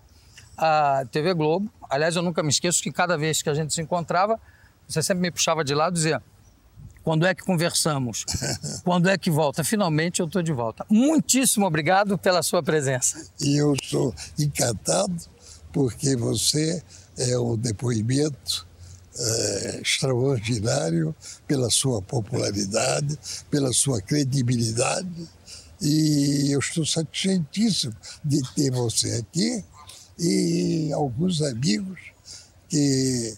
à 0.57 1.05
TV 1.11 1.33
Globo. 1.33 1.69
Aliás, 1.89 2.15
eu 2.15 2.21
nunca 2.21 2.41
me 2.41 2.47
esqueço 2.49 2.81
que 2.81 2.93
cada 2.93 3.17
vez 3.17 3.41
que 3.41 3.49
a 3.49 3.53
gente 3.53 3.73
se 3.73 3.81
encontrava, 3.81 4.39
você 4.87 5.03
sempre 5.03 5.23
me 5.23 5.31
puxava 5.31 5.65
de 5.65 5.75
lado 5.75 5.91
e 5.91 5.97
dizia: 5.97 6.23
quando 7.03 7.27
é 7.27 7.35
que 7.35 7.43
conversamos? 7.43 8.23
Quando 8.85 9.09
é 9.09 9.17
que 9.17 9.29
volta? 9.29 9.63
Finalmente 9.65 10.21
eu 10.21 10.27
estou 10.27 10.41
de 10.41 10.53
volta. 10.53 10.85
Muitíssimo 10.89 11.65
obrigado 11.65 12.17
pela 12.17 12.41
sua 12.41 12.63
presença. 12.63 13.29
E 13.41 13.57
eu 13.57 13.75
sou 13.83 14.15
encantado 14.39 15.13
porque 15.73 16.15
você 16.15 16.81
é 17.17 17.37
um 17.37 17.57
depoimento 17.57 18.65
eh, 19.17 19.79
extraordinário 19.81 21.13
pela 21.45 21.69
sua 21.69 22.01
popularidade, 22.01 23.19
pela 23.51 23.73
sua 23.73 24.01
credibilidade. 24.01 25.29
E 25.81 26.51
eu 26.51 26.59
estou 26.59 26.85
satisfeitíssimo 26.85 27.95
de 28.23 28.41
ter 28.53 28.71
você 28.71 29.15
aqui 29.15 29.63
e 30.17 30.91
alguns 30.93 31.41
amigos 31.41 31.99
que 32.69 33.35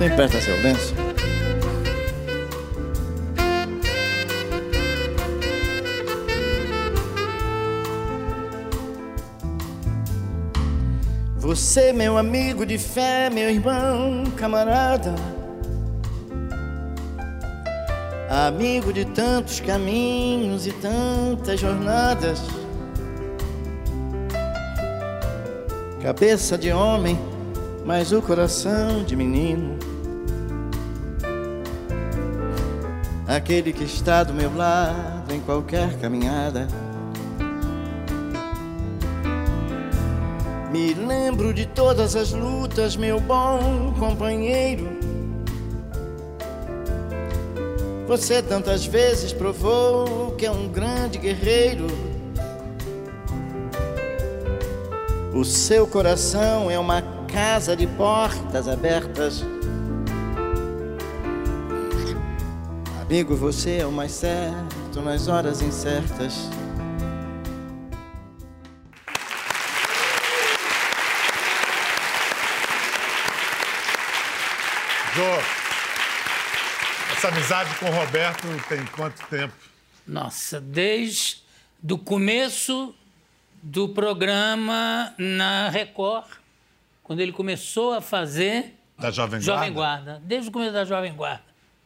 Você 0.00 0.06
empresta 0.06 0.40
seu 0.40 0.56
lenço? 0.62 0.94
Você, 11.36 11.92
meu 11.92 12.16
amigo 12.16 12.64
de 12.64 12.78
fé, 12.78 13.28
meu 13.28 13.50
irmão, 13.50 14.24
camarada, 14.38 15.14
amigo 18.30 18.94
de 18.94 19.04
tantos 19.04 19.60
caminhos 19.60 20.66
e 20.66 20.72
tantas 20.72 21.60
jornadas, 21.60 22.40
cabeça 26.02 26.56
de 26.56 26.72
homem, 26.72 27.18
mas 27.84 28.12
o 28.12 28.20
coração 28.20 29.02
de 29.04 29.16
menino. 29.16 29.78
Aquele 33.26 33.72
que 33.72 33.84
está 33.84 34.24
do 34.24 34.34
meu 34.34 34.54
lado 34.54 35.32
em 35.32 35.40
qualquer 35.40 35.98
caminhada. 35.98 36.66
Me 40.72 40.94
lembro 40.94 41.52
de 41.52 41.66
todas 41.66 42.14
as 42.14 42.32
lutas, 42.32 42.96
meu 42.96 43.20
bom 43.20 43.94
companheiro. 43.98 44.88
Você 48.06 48.42
tantas 48.42 48.84
vezes 48.84 49.32
provou 49.32 50.32
que 50.32 50.44
é 50.44 50.50
um 50.50 50.68
grande 50.68 51.18
guerreiro. 51.18 51.86
O 55.32 55.44
seu 55.44 55.86
coração 55.86 56.68
é 56.68 56.76
uma 56.76 57.02
casa 57.32 57.76
de 57.76 57.86
portas 57.86 58.66
abertas. 58.66 59.44
Amigo, 63.00 63.36
você 63.36 63.78
é 63.78 63.86
o 63.86 63.92
mais 63.92 64.12
certo 64.12 65.00
nas 65.02 65.28
horas 65.28 65.62
incertas. 65.62 66.48
Jô, 75.14 75.22
essa 77.12 77.28
amizade 77.28 77.74
com 77.76 77.86
o 77.86 77.90
Roberto 77.90 78.46
tem 78.68 78.84
quanto 78.86 79.24
tempo? 79.26 79.54
Nossa, 80.06 80.60
desde 80.60 81.42
do 81.82 81.98
começo 81.98 82.94
do 83.62 83.88
programa 83.88 85.14
na 85.18 85.68
Record, 85.68 86.26
quando 87.10 87.18
ele 87.18 87.32
começou 87.32 87.92
a 87.92 88.00
fazer 88.00 88.76
Da 88.96 89.10
Jovem 89.10 89.40
Guarda? 89.40 89.44
Jovem 89.44 89.72
Guarda, 89.72 90.22
desde 90.24 90.48
o 90.48 90.52
começo 90.52 90.72
da 90.72 90.84
Jovem 90.84 91.12
Guarda. 91.12 91.42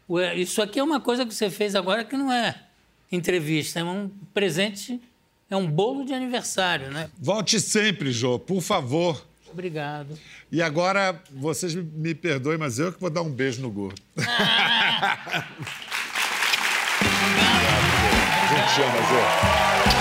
Ué, 0.06 0.34
Isso 0.36 0.60
aqui 0.60 0.78
é 0.78 0.82
uma 0.82 1.00
coisa 1.00 1.24
que 1.24 1.32
você 1.32 1.48
fez 1.48 1.74
agora 1.74 2.04
que 2.04 2.14
não 2.14 2.30
é 2.30 2.54
entrevista, 3.10 3.80
é 3.80 3.84
um 3.84 4.10
presente, 4.34 5.00
é 5.48 5.56
um 5.56 5.66
bolo 5.66 6.04
de 6.04 6.12
aniversário, 6.12 6.90
né? 6.90 7.08
Volte 7.18 7.58
sempre, 7.58 8.12
Jô, 8.12 8.38
por 8.38 8.60
favor. 8.60 9.26
Obrigado. 9.50 10.18
E 10.52 10.60
agora, 10.60 11.18
vocês 11.30 11.74
me- 11.74 12.14
perdoem, 12.14 12.58
mas 12.58 12.78
eu 12.78 12.92
que 12.92 13.00
vou 13.00 13.08
dar 13.08 13.22
um 13.22 13.30
beijo 13.30 13.62
no 13.62 13.70
gordo. 13.70 14.02
A 14.14 14.22
gente 18.46 18.82
ama, 18.82 18.98
Jô. 19.88 19.93